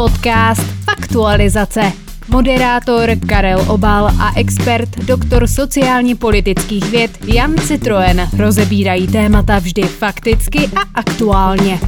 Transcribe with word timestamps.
Podcast 0.00 0.62
Faktualizace. 0.84 1.92
Moderátor 2.28 3.10
Karel 3.28 3.64
Obal 3.68 4.06
a 4.06 4.32
expert 4.36 4.98
doktor 4.98 5.46
sociálně 5.46 6.16
politických 6.16 6.90
věd 6.90 7.10
Jan 7.24 7.54
Citroen 7.54 8.28
rozebírají 8.38 9.06
témata 9.08 9.58
vždy 9.58 9.82
fakticky 9.82 10.58
a 10.76 10.80
aktuálně. 10.94 11.80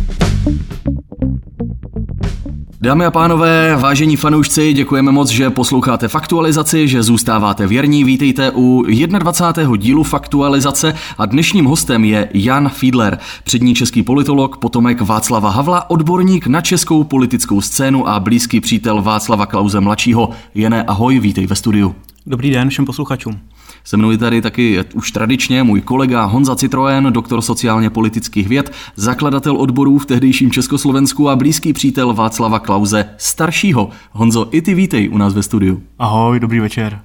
Dámy 2.83 3.05
a 3.05 3.11
pánové, 3.11 3.77
vážení 3.77 4.17
fanoušci, 4.17 4.73
děkujeme 4.73 5.13
moc, 5.13 5.29
že 5.31 5.51
posloucháte 5.51 6.09
Faktualizaci, 6.09 6.89
že 6.89 7.03
zůstáváte 7.03 7.67
věrní. 7.67 8.05
Vítejte 8.05 8.51
u 8.55 8.85
21. 9.19 9.77
dílu 9.77 10.03
Faktualizace 10.03 10.95
a 11.19 11.27
dnešním 11.27 11.65
hostem 11.65 12.05
je 12.05 12.29
Jan 12.35 12.69
Fiedler, 12.69 13.19
přední 13.45 13.75
český 13.75 14.03
politolog, 14.03 14.57
potomek 14.57 15.01
Václava 15.01 15.51
Havla, 15.51 15.91
odborník 15.91 16.47
na 16.47 16.61
českou 16.61 17.05
politickou 17.05 17.61
scénu 17.61 18.09
a 18.09 18.21
blízký 18.21 18.61
přítel 18.61 19.03
Václava 19.03 19.47
Klauze 19.47 19.81
mladšího. 19.81 20.31
Jene, 20.55 20.83
ahoj, 20.83 21.19
vítej 21.19 21.47
ve 21.47 21.57
studiu. 21.57 21.95
Dobrý 22.27 22.51
den 22.51 22.69
všem 22.69 22.85
posluchačům. 22.85 23.41
Se 23.85 23.97
mnou 23.97 24.11
je 24.11 24.19
tady 24.19 24.43
taky 24.43 24.85
už 24.95 25.13
tradičně 25.13 25.63
můj 25.63 25.81
kolega 25.81 26.25
Honza 26.25 26.57
Citroen, 26.57 27.13
doktor 27.13 27.43
sociálně 27.43 27.91
politických 27.91 28.49
věd, 28.49 28.73
zakladatel 28.97 29.57
odborů 29.57 29.99
v 29.99 30.07
tehdejším 30.07 30.51
Československu 30.51 31.29
a 31.29 31.37
blízký 31.37 31.73
přítel 31.73 32.15
Václava 32.15 32.59
Klauze 32.59 33.09
staršího. 33.17 33.91
Honzo, 34.11 34.49
i 34.51 34.63
ty 34.63 34.75
vítej 34.75 35.09
u 35.13 35.19
nás 35.19 35.35
ve 35.35 35.43
studiu. 35.43 35.83
Ahoj, 35.99 36.41
dobrý 36.41 36.61
večer. 36.61 37.01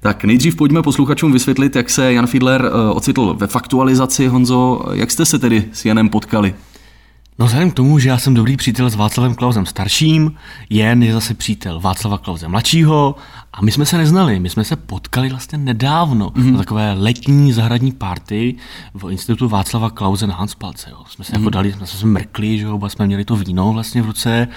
Tak 0.00 0.24
nejdřív 0.24 0.56
pojďme 0.56 0.82
posluchačům 0.82 1.32
vysvětlit, 1.32 1.76
jak 1.76 1.90
se 1.90 2.12
Jan 2.12 2.26
Fiedler 2.26 2.64
eh, 2.64 2.90
ocitl 2.90 3.34
ve 3.38 3.46
faktualizaci. 3.46 4.26
Honzo, 4.26 4.80
jak 4.92 5.10
jste 5.10 5.24
se 5.24 5.38
tedy 5.38 5.64
s 5.72 5.84
Janem 5.84 6.08
potkali? 6.08 6.54
No 7.38 7.46
vzhledem 7.46 7.70
k 7.70 7.74
tomu, 7.74 7.98
že 7.98 8.08
já 8.08 8.18
jsem 8.18 8.34
dobrý 8.34 8.56
přítel 8.56 8.90
s 8.90 8.94
Václavem 8.94 9.34
Klausem 9.34 9.66
starším, 9.66 10.34
Jen 10.70 11.02
je 11.02 11.12
zase 11.12 11.34
přítel 11.34 11.80
Václava 11.80 12.18
Klauze 12.18 12.48
mladšího 12.48 13.14
a 13.56 13.62
my 13.62 13.72
jsme 13.72 13.86
se 13.86 13.98
neznali, 13.98 14.40
my 14.40 14.50
jsme 14.50 14.64
se 14.64 14.76
potkali 14.76 15.28
vlastně 15.28 15.58
nedávno 15.58 16.30
mm-hmm. 16.30 16.52
na 16.52 16.58
takové 16.58 16.92
letní 16.92 17.52
zahradní 17.52 17.92
party 17.92 18.54
v 18.94 19.10
institutu 19.10 19.48
Václava 19.48 19.90
Klauze 19.90 20.26
na 20.26 20.34
Hanspalce. 20.34 20.90
Jo. 20.90 21.04
Jsme 21.08 21.24
se 21.24 21.32
mm-hmm. 21.32 21.38
jako 21.38 21.50
dali, 21.50 21.72
jsme 21.72 21.86
se 21.86 22.06
mrkli, 22.06 22.58
že 22.58 22.68
oba 22.68 22.88
jsme 22.88 23.06
měli 23.06 23.24
to 23.24 23.36
víno 23.36 23.72
vlastně 23.72 24.02
v 24.02 24.06
ruce 24.06 24.48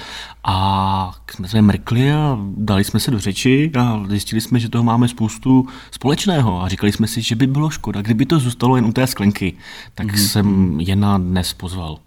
a 0.44 1.16
jsme 1.31 1.47
se 1.47 1.61
mrkli 1.61 2.14
a 2.14 2.38
dali 2.58 2.83
jsme 2.83 3.00
se 3.00 3.11
do 3.11 3.19
řeči 3.19 3.72
a 3.80 4.03
zjistili 4.08 4.41
jsme, 4.41 4.59
že 4.59 4.69
toho 4.69 4.83
máme 4.83 5.08
spoustu 5.08 5.67
společného 5.91 6.61
a 6.61 6.69
říkali 6.69 6.91
jsme 6.91 7.08
si, 7.08 7.22
že 7.22 7.36
by 7.36 7.47
bylo 7.47 7.69
škoda, 7.69 8.02
kdyby 8.02 8.25
to 8.25 8.39
zůstalo 8.39 8.75
jen 8.75 8.86
u 8.86 8.94
té 8.94 9.08
sklenky, 9.08 9.53
tak 9.95 10.08
mm-hmm. 10.08 10.28
jsem 10.28 10.80
Jena 10.80 11.17
dnes 11.17 11.53
pozval. 11.53 11.97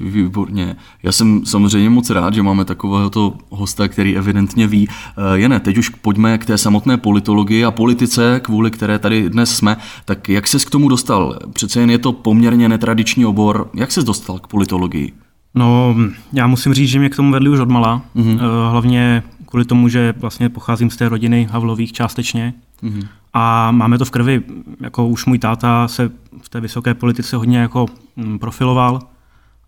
Výborně. 0.00 0.76
Já 1.02 1.12
jsem 1.12 1.46
samozřejmě 1.46 1.90
moc 1.90 2.10
rád, 2.10 2.34
že 2.34 2.42
máme 2.42 2.64
takového 2.64 3.10
hosta, 3.50 3.88
který 3.88 4.16
evidentně 4.16 4.66
ví. 4.66 4.88
Eh, 4.88 5.38
Jene, 5.38 5.60
teď 5.60 5.78
už 5.78 5.88
pojďme 5.88 6.38
k 6.38 6.46
té 6.46 6.58
samotné 6.58 6.96
politologii 6.96 7.64
a 7.64 7.70
politice, 7.70 8.40
kvůli 8.44 8.70
které 8.70 8.98
tady 8.98 9.30
dnes 9.30 9.56
jsme. 9.56 9.76
Tak 10.04 10.28
jak 10.28 10.46
ses 10.46 10.64
k 10.64 10.70
tomu 10.70 10.88
dostal? 10.88 11.38
Přece 11.52 11.80
jen 11.80 11.90
je 11.90 11.98
to 11.98 12.12
poměrně 12.12 12.68
netradiční 12.68 13.26
obor. 13.26 13.70
Jak 13.74 13.92
ses 13.92 14.04
dostal 14.04 14.38
k 14.38 14.46
politologii? 14.46 15.12
No, 15.54 15.96
já 16.32 16.46
musím 16.46 16.74
říct, 16.74 16.88
že 16.88 16.98
mě 16.98 17.08
k 17.08 17.16
tomu 17.16 17.32
vedli 17.32 17.48
už 17.48 17.58
od 17.58 17.68
mala. 17.68 18.02
Mm-hmm. 18.16 18.38
Hlavně 18.70 19.22
kvůli 19.46 19.64
tomu, 19.64 19.88
že 19.88 20.14
vlastně 20.16 20.48
pocházím 20.48 20.90
z 20.90 20.96
té 20.96 21.08
rodiny 21.08 21.48
Havlových 21.50 21.92
částečně. 21.92 22.54
Mm-hmm. 22.82 23.06
A 23.32 23.70
máme 23.70 23.98
to 23.98 24.04
v 24.04 24.10
krvi, 24.10 24.42
jako 24.80 25.08
už 25.08 25.26
můj 25.26 25.38
táta 25.38 25.88
se 25.88 26.10
v 26.42 26.48
té 26.48 26.60
vysoké 26.60 26.94
politice 26.94 27.36
hodně 27.36 27.58
jako 27.58 27.86
mm, 28.16 28.38
profiloval 28.38 29.00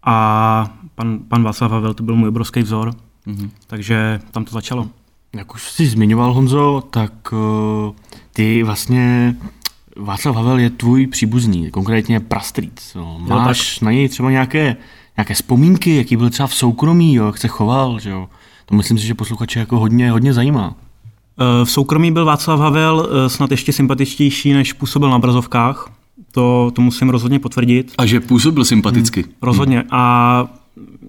a 0.05 0.77
pan, 0.95 1.19
pan 1.29 1.43
Václav 1.43 1.71
Havel 1.71 1.95
to 1.95 2.03
byl 2.03 2.17
můj 2.17 2.29
obrovský 2.29 2.63
vzor, 2.63 2.95
mm-hmm. 3.27 3.51
takže 3.67 4.21
tam 4.31 4.45
to 4.45 4.51
začalo. 4.51 4.89
Jak 5.37 5.55
už 5.55 5.71
jsi 5.71 5.87
zmiňoval, 5.87 6.33
Honzo, 6.33 6.83
tak 6.91 7.33
uh, 7.33 7.95
ty 8.33 8.63
vlastně 8.63 9.37
Václav 9.97 10.37
Havel 10.37 10.59
je 10.59 10.71
tvůj 10.71 11.07
příbuzný, 11.07 11.71
konkrétně 11.71 12.21
prastrýc. 12.21 12.95
No. 12.95 13.19
Máš 13.19 13.81
jo, 13.81 13.87
na 13.87 13.93
něj 13.93 14.09
třeba 14.09 14.31
nějaké, 14.31 14.77
nějaké 15.17 15.35
vzpomínky, 15.35 15.97
jaký 15.97 16.17
byl 16.17 16.31
třeba 16.31 16.47
v 16.47 16.55
soukromí, 16.55 17.15
jo, 17.15 17.27
jak 17.27 17.39
se 17.39 17.49
choval, 17.49 18.01
že 18.01 18.11
jo? 18.11 18.29
To 18.67 18.75
myslím 18.75 18.99
si, 18.99 19.07
že 19.07 19.15
posluchače 19.15 19.59
jako 19.59 19.79
hodně, 19.79 20.11
hodně 20.11 20.35
zajímá. 20.35 20.75
Eh, 21.39 21.65
v 21.65 21.71
soukromí 21.71 22.13
byl 22.13 22.25
Václav 22.25 22.61
Havel 22.61 23.09
eh, 23.11 23.29
snad 23.29 23.51
ještě 23.51 23.73
sympatičtější, 23.73 24.53
než 24.53 24.73
působil 24.73 25.11
na 25.11 25.19
brazovkách. 25.19 25.91
To, 26.35 26.71
to 26.75 26.83
musím 26.83 27.11
rozhodně 27.11 27.39
potvrdit. 27.39 27.93
A 27.99 28.07
že 28.07 28.21
působil 28.21 28.65
sympaticky. 28.65 29.23
Hmm, 29.23 29.33
rozhodně. 29.43 29.79
Hmm. 29.79 29.89
A 29.91 30.47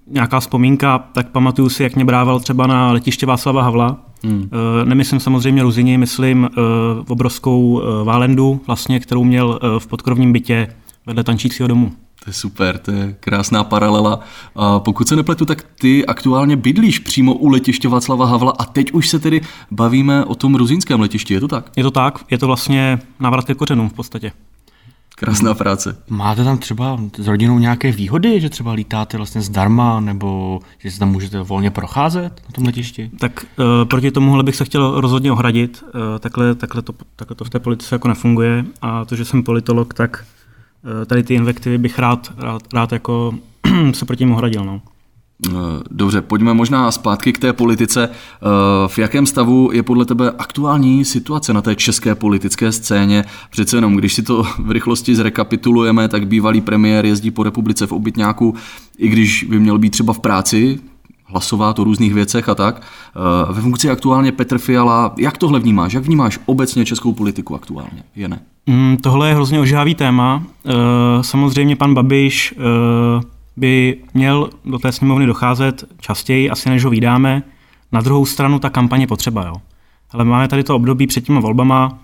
nějaká 0.08 0.40
vzpomínka, 0.40 0.98
tak 0.98 1.30
pamatuju 1.30 1.70
si, 1.70 1.84
jak 1.84 1.96
mě 1.96 2.06
brával 2.06 2.40
třeba 2.40 2.68
na 2.68 2.92
letiště 2.92 3.26
Václava 3.26 3.64
Havla. 3.64 3.98
Hmm. 4.24 4.50
E, 4.82 4.86
nemyslím 4.86 5.20
samozřejmě 5.20 5.64
Ruzini, 5.64 5.98
myslím 5.98 6.46
e, 6.46 6.50
obrovskou 7.08 7.82
e, 7.82 8.04
Válendu, 8.04 8.62
vlastně, 8.68 9.00
kterou 9.00 9.24
měl 9.24 9.60
v 9.80 9.88
podkrovním 9.88 10.34
bytě 10.34 10.68
vedle 11.06 11.24
tančícího 11.24 11.68
domu. 11.68 11.92
To 12.24 12.30
je 12.30 12.34
super, 12.34 12.78
to 12.78 12.92
je 12.92 13.16
krásná 13.20 13.64
paralela. 13.64 14.20
A 14.56 14.80
pokud 14.80 15.08
se 15.08 15.16
nepletu, 15.16 15.46
tak 15.46 15.66
ty 15.80 16.06
aktuálně 16.06 16.56
bydlíš 16.56 17.00
přímo 17.00 17.34
u 17.34 17.50
letiště 17.50 17.88
Václava 17.88 18.26
Havla 18.26 18.54
a 18.60 18.66
teď 18.66 18.92
už 18.92 19.10
se 19.10 19.20
tedy 19.20 19.42
bavíme 19.72 20.26
o 20.26 20.36
tom 20.36 20.56
ruzínském 20.56 21.00
letišti, 21.00 21.34
je 21.34 21.40
to 21.40 21.48
tak? 21.48 21.72
Je 21.76 21.84
to 21.84 21.92
tak, 21.92 22.20
je 22.32 22.38
to 22.38 22.48
vlastně 22.48 23.00
návrat 23.20 23.46
ke 23.46 23.54
kořenům 23.54 23.90
v 23.90 23.94
podstatě. 23.94 24.32
Krásná 25.18 25.54
práce. 25.54 25.98
Máte 26.10 26.44
tam 26.44 26.58
třeba 26.58 27.00
s 27.18 27.28
rodinou 27.28 27.60
nějaké 27.60 27.92
výhody, 27.92 28.42
že 28.42 28.50
třeba 28.50 28.74
lítáte 28.74 29.18
vlastně 29.18 29.42
zdarma, 29.42 30.00
nebo 30.00 30.60
že 30.78 30.92
se 30.92 31.00
tam 31.00 31.12
můžete 31.12 31.42
volně 31.42 31.72
procházet 31.72 32.42
na 32.46 32.52
tom 32.56 32.66
letišti? 32.66 33.12
Tak 33.20 33.46
uh, 33.60 33.66
proti 33.86 34.12
tomuhle 34.12 34.44
bych 34.44 34.56
se 34.56 34.66
chtěl 34.66 35.02
rozhodně 35.02 35.32
ohradit. 35.32 35.84
Uh, 35.84 36.20
takhle, 36.20 36.56
takhle, 36.56 36.82
to, 36.82 36.94
takhle 37.16 37.36
to 37.36 37.46
v 37.46 37.50
té 37.50 37.60
politice 37.60 37.96
jako 37.96 38.08
nefunguje. 38.08 38.66
A 38.82 39.06
to, 39.06 39.16
že 39.16 39.26
jsem 39.26 39.44
politolog, 39.44 39.94
tak 39.94 40.26
uh, 40.84 41.06
tady 41.06 41.24
ty 41.24 41.34
invektivy 41.34 41.78
bych 41.78 42.00
rád, 42.00 42.34
rád, 42.38 42.74
rád 42.74 42.92
jako 42.92 43.34
se 43.92 44.06
proti 44.06 44.24
němu 44.24 44.34
ohradil. 44.34 44.66
No. 44.66 44.82
Eh, 45.48 45.52
dobře, 45.92 46.22
pojďme 46.22 46.54
možná 46.54 46.92
zpátky 46.92 47.34
k 47.34 47.40
té 47.40 47.54
politice. 47.54 48.10
Eh, 48.10 48.88
v 48.88 49.00
jakém 49.00 49.26
stavu 49.26 49.70
je 49.74 49.84
podle 49.84 50.06
tebe 50.06 50.32
aktuální 50.38 51.06
situace 51.06 51.54
na 51.54 51.62
té 51.62 51.76
české 51.76 52.16
politické 52.16 52.72
scéně? 52.72 53.26
Přece 53.50 53.78
jenom, 53.78 53.96
když 53.96 54.14
si 54.14 54.24
to 54.24 54.44
v 54.60 54.72
rychlosti 54.72 55.16
zrekapitulujeme, 55.16 56.08
tak 56.08 56.28
bývalý 56.28 56.62
premiér 56.62 57.06
jezdí 57.06 57.32
po 57.32 57.44
republice 57.44 57.88
v 57.88 57.92
obytňáku, 57.92 58.56
i 58.98 59.08
když 59.08 59.44
by 59.44 59.60
měl 59.60 59.78
být 59.78 59.90
třeba 59.90 60.14
v 60.14 60.20
práci, 60.20 60.80
hlasovat 61.26 61.80
o 61.80 61.84
různých 61.84 62.14
věcech 62.14 62.50
a 62.50 62.56
tak. 62.56 62.82
Eh, 62.82 63.54
ve 63.54 63.62
funkci 63.62 63.90
aktuálně 63.90 64.32
Petr 64.32 64.58
Fiala, 64.58 65.14
jak 65.18 65.38
tohle 65.38 65.60
vnímáš? 65.60 65.94
Jak 65.94 66.04
vnímáš 66.04 66.40
obecně 66.46 66.86
českou 66.86 67.14
politiku 67.14 67.56
aktuálně? 67.56 68.04
Je 68.16 68.28
ne? 68.28 68.40
Mm, 68.68 68.98
tohle 68.98 69.28
je 69.28 69.36
hrozně 69.36 69.60
ožávý 69.60 69.96
téma. 69.96 70.44
Samozřejmě 71.22 71.76
pan 71.76 71.94
Babiš 71.94 72.54
by 73.58 73.98
měl 74.14 74.50
do 74.66 74.80
té 74.80 74.92
sněmovny 74.92 75.26
docházet 75.26 75.84
častěji, 76.00 76.50
asi 76.50 76.70
než 76.70 76.84
ho 76.84 76.90
vydáme. 76.90 77.44
Na 77.92 78.02
druhou 78.02 78.26
stranu 78.26 78.60
ta 78.60 78.70
kampaně 78.70 79.08
potřeba. 79.08 79.46
Jo. 79.46 79.54
Ale 80.12 80.26
máme 80.26 80.48
tady 80.48 80.64
to 80.64 80.76
období 80.76 81.08
před 81.08 81.26
těma 81.26 81.40
volbama, 81.40 82.00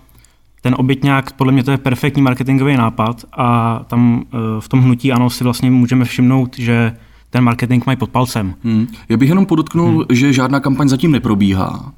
ten 0.60 0.74
obytňák, 0.78 1.32
podle 1.32 1.52
mě 1.52 1.62
to 1.62 1.70
je 1.70 1.78
perfektní 1.78 2.22
marketingový 2.22 2.76
nápad 2.76 3.24
a 3.32 3.78
tam 3.86 4.24
eh, 4.24 4.36
v 4.60 4.68
tom 4.68 4.80
hnutí 4.80 5.12
ano 5.12 5.30
si 5.30 5.44
vlastně 5.44 5.70
můžeme 5.70 6.04
všimnout, 6.04 6.58
že 6.58 6.96
ten 7.30 7.44
marketing 7.44 7.86
mají 7.86 7.96
pod 7.96 8.10
palcem. 8.10 8.54
Hmm. 8.64 8.86
Já 9.08 9.16
bych 9.16 9.28
jenom 9.28 9.46
podotknul, 9.46 9.88
hmm. 9.88 10.04
že 10.10 10.32
žádná 10.32 10.60
kampaň 10.60 10.88
zatím 10.88 11.12
neprobíhá. 11.12 11.92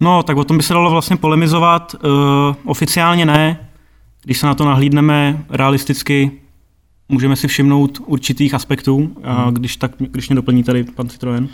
No, 0.00 0.22
tak 0.22 0.36
o 0.36 0.44
tom 0.44 0.56
by 0.56 0.62
se 0.62 0.74
dalo 0.74 0.90
vlastně 0.90 1.16
polemizovat. 1.16 1.94
Uh, 2.04 2.10
oficiálně 2.64 3.26
ne. 3.26 3.68
Když 4.24 4.38
se 4.38 4.46
na 4.46 4.54
to 4.54 4.64
nahlídneme 4.64 5.44
realisticky, 5.50 6.30
můžeme 7.10 7.36
si 7.36 7.48
všimnout 7.48 8.00
určitých 8.06 8.54
aspektů, 8.54 8.96
hmm. 9.22 9.54
když, 9.54 9.76
tak, 9.76 9.92
když 9.98 10.28
mě 10.28 10.36
doplní 10.36 10.64
tady 10.64 10.84
pan 10.84 11.08
Citroen. 11.08 11.48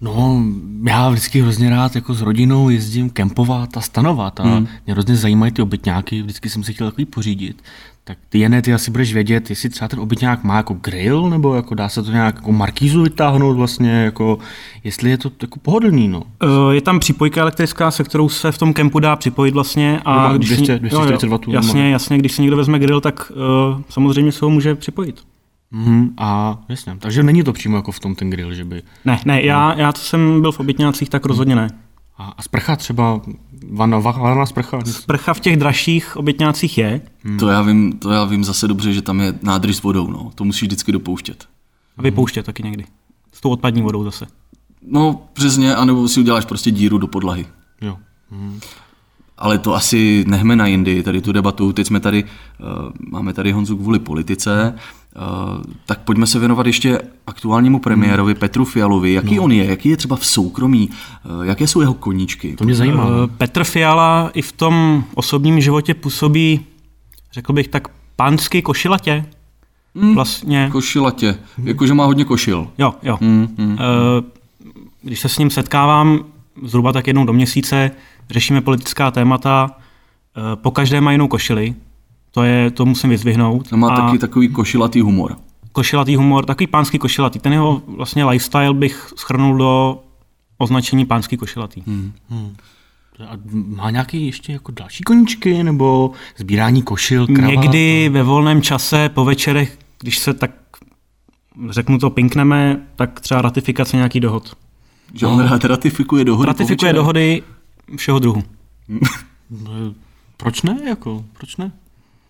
No, 0.00 0.42
já 0.88 1.08
vždycky 1.08 1.42
hrozně 1.42 1.70
rád 1.70 1.94
jako 1.94 2.14
s 2.14 2.22
rodinou 2.22 2.68
jezdím 2.68 3.10
kempovat 3.10 3.76
a 3.76 3.80
stanovat 3.80 4.40
a 4.40 4.42
hmm. 4.42 4.66
mě 4.86 4.94
hrozně 4.94 5.16
zajímají 5.16 5.52
ty 5.52 5.62
obytňáky, 5.62 6.22
vždycky 6.22 6.50
jsem 6.50 6.64
si 6.64 6.74
chtěl 6.74 6.90
takový 6.90 7.04
pořídit. 7.04 7.62
Tak 8.04 8.18
ty 8.28 8.38
jené, 8.38 8.62
ty 8.62 8.74
asi 8.74 8.90
budeš 8.90 9.14
vědět, 9.14 9.50
jestli 9.50 9.68
třeba 9.68 9.88
ten 9.88 10.00
obytňák 10.00 10.44
má 10.44 10.56
jako 10.56 10.74
grill, 10.74 11.30
nebo 11.30 11.54
jako 11.54 11.74
dá 11.74 11.88
se 11.88 12.02
to 12.02 12.10
nějak 12.10 12.34
jako 12.34 12.52
markízu 12.52 13.02
vytáhnout 13.02 13.56
vlastně, 13.56 13.90
jako, 13.90 14.38
jestli 14.84 15.10
je 15.10 15.18
to 15.18 15.30
jako 15.42 15.58
pohodlný, 15.58 16.08
no. 16.08 16.22
Uh, 16.42 16.70
je 16.70 16.80
tam 16.80 16.98
přípojka 16.98 17.40
elektrická, 17.40 17.90
se 17.90 18.04
kterou 18.04 18.28
se 18.28 18.52
v 18.52 18.58
tom 18.58 18.72
kempu 18.72 18.98
dá 18.98 19.16
připojit 19.16 19.54
vlastně. 19.54 20.00
A 20.04 20.36
když 20.36 20.48
200, 20.48 20.78
240 20.78 21.26
W. 21.26 21.38
Jasně, 21.48 21.90
jasně, 21.90 22.18
když 22.18 22.32
si 22.32 22.42
někdo 22.42 22.56
vezme 22.56 22.78
grill, 22.78 23.00
tak 23.00 23.32
uh, 23.34 23.80
samozřejmě 23.88 24.32
se 24.32 24.44
ho 24.44 24.50
může 24.50 24.74
připojit. 24.74 25.20
Mm, 25.70 26.14
a 26.18 26.58
jasně, 26.68 26.96
takže 26.98 27.22
není 27.22 27.42
to 27.42 27.52
přímo 27.52 27.76
jako 27.76 27.92
v 27.92 28.00
tom 28.00 28.14
ten 28.14 28.30
grill, 28.30 28.54
že 28.54 28.64
by... 28.64 28.82
Ne, 29.04 29.20
ne, 29.24 29.42
já, 29.42 29.74
já 29.78 29.92
co 29.92 30.02
jsem 30.02 30.40
byl 30.40 30.52
v 30.52 30.60
obytňácích, 30.60 31.10
tak 31.10 31.26
rozhodně 31.26 31.56
ne. 31.56 31.70
A, 32.18 32.24
a 32.38 32.42
sprcha 32.42 32.76
třeba, 32.76 33.20
vana, 33.70 33.98
vana 33.98 34.46
sprcha? 34.46 34.80
Sprcha 34.84 35.34
v 35.34 35.40
těch 35.40 35.56
dražších 35.56 36.16
obytňácích 36.16 36.78
je. 36.78 37.00
Hmm. 37.24 37.38
To, 37.38 37.48
já 37.48 37.62
vím, 37.62 37.92
to 37.92 38.10
já 38.10 38.24
vím 38.24 38.44
zase 38.44 38.68
dobře, 38.68 38.92
že 38.92 39.02
tam 39.02 39.20
je 39.20 39.34
nádrž 39.42 39.76
s 39.76 39.82
vodou, 39.82 40.10
no. 40.10 40.30
To 40.34 40.44
musíš 40.44 40.62
vždycky 40.62 40.92
dopouštět. 40.92 41.48
A 41.96 42.02
vypouštět 42.02 42.46
taky 42.46 42.62
někdy. 42.62 42.84
S 43.32 43.40
tou 43.40 43.50
odpadní 43.50 43.82
vodou 43.82 44.04
zase. 44.04 44.26
No, 44.88 45.22
přesně, 45.32 45.74
anebo 45.74 46.08
si 46.08 46.20
uděláš 46.20 46.44
prostě 46.44 46.70
díru 46.70 46.98
do 46.98 47.06
podlahy. 47.06 47.46
Jo. 47.80 47.96
Mhm. 48.30 48.60
Ale 49.38 49.58
to 49.58 49.74
asi 49.74 50.24
nehme 50.28 50.56
na 50.56 50.66
jindy, 50.66 51.02
tady 51.02 51.20
tu 51.20 51.32
debatu. 51.32 51.72
Teď 51.72 51.86
jsme 51.86 52.00
tady, 52.00 52.24
uh, 52.24 52.90
máme 53.10 53.32
tady 53.32 53.52
Honzu 53.52 53.76
kvůli 53.76 53.98
politice, 53.98 54.74
tak 55.86 55.98
pojďme 56.00 56.26
se 56.26 56.38
věnovat 56.38 56.66
ještě 56.66 56.98
aktuálnímu 57.26 57.78
premiérovi 57.78 58.34
Petru 58.34 58.64
Fialovi. 58.64 59.12
Jaký 59.12 59.38
on 59.40 59.52
je, 59.52 59.64
jaký 59.64 59.88
je 59.88 59.96
třeba 59.96 60.16
v 60.16 60.26
soukromí, 60.26 60.90
uh, 61.38 61.42
jaké 61.46 61.66
jsou 61.66 61.80
jeho 61.80 61.94
koníčky? 61.94 62.56
To 62.56 62.64
mě 62.64 62.74
zajímá. 62.74 63.06
Eh, 63.06 63.26
Petr 63.26 63.64
Fiala 63.64 64.30
i 64.34 64.42
v 64.42 64.52
tom 64.52 65.04
osobním 65.14 65.60
životě 65.60 65.94
působí, 65.94 66.60
řekl 67.32 67.52
bych 67.52 67.68
tak, 67.68 67.88
pánsky 68.16 68.62
košilatě. 68.62 69.24
Vlastně, 70.14 70.68
Košilatě, 70.72 71.38
jakože 71.64 71.94
má 71.94 72.04
hodně 72.04 72.24
košil. 72.24 72.68
jo, 72.78 72.94
jo. 73.02 73.18
Mm, 73.20 73.48
mm. 73.58 73.78
Eh, 73.80 74.24
Když 75.02 75.20
se 75.20 75.28
s 75.28 75.38
ním 75.38 75.50
setkávám 75.50 76.24
zhruba 76.62 76.92
tak 76.92 77.06
jednou 77.06 77.24
do 77.24 77.32
měsíce, 77.32 77.90
řešíme 78.30 78.60
politická 78.60 79.10
témata, 79.10 79.70
eh, 80.36 80.56
po 80.56 80.70
každé 80.70 81.00
má 81.00 81.12
jinou 81.12 81.28
košili, 81.28 81.74
to, 82.36 82.42
je, 82.42 82.70
to 82.70 82.86
musím 82.86 83.10
vyzvihnout. 83.10 83.72
A 83.72 83.76
má 83.76 83.88
A 83.88 83.96
taky 83.96 84.18
takový 84.18 84.48
košilatý 84.48 85.00
humor. 85.00 85.36
košilatý 85.72 86.16
humor, 86.16 86.44
takový 86.46 86.66
pánský 86.66 86.98
košilatý. 86.98 87.38
Ten 87.38 87.52
jeho 87.52 87.82
vlastně 87.86 88.24
lifestyle 88.24 88.74
bych 88.74 89.12
schrnul 89.16 89.56
do 89.56 90.02
označení 90.58 91.06
pánský 91.06 91.36
košilatý. 91.36 91.82
Hmm. 91.86 92.12
A 93.28 93.32
má 93.50 93.90
nějaký 93.90 94.26
ještě 94.26 94.52
jako 94.52 94.72
další 94.72 95.04
koníčky, 95.04 95.62
nebo 95.62 96.10
sbírání 96.36 96.82
košil, 96.82 97.26
kravat? 97.26 97.50
Někdy 97.50 98.08
ve 98.08 98.22
volném 98.22 98.62
čase, 98.62 99.08
po 99.08 99.24
večerech, 99.24 99.78
když 100.00 100.18
se 100.18 100.34
tak 100.34 100.50
řeknu 101.70 101.98
to 101.98 102.10
pinkneme, 102.10 102.86
tak 102.96 103.20
třeba 103.20 103.42
ratifikace 103.42 103.96
nějaký 103.96 104.20
dohod. 104.20 104.56
Že 105.14 105.26
on 105.26 105.40
rád 105.40 105.64
ratifikuje 105.64 106.24
dohody 106.24 106.46
Ratifikuje 106.46 106.92
dohody 106.92 107.42
všeho 107.96 108.18
druhu. 108.18 108.42
No, 108.88 109.00
Proč 110.36 110.62
ne, 110.62 110.78
jako, 110.88 111.24
proč 111.38 111.56
ne? 111.56 111.72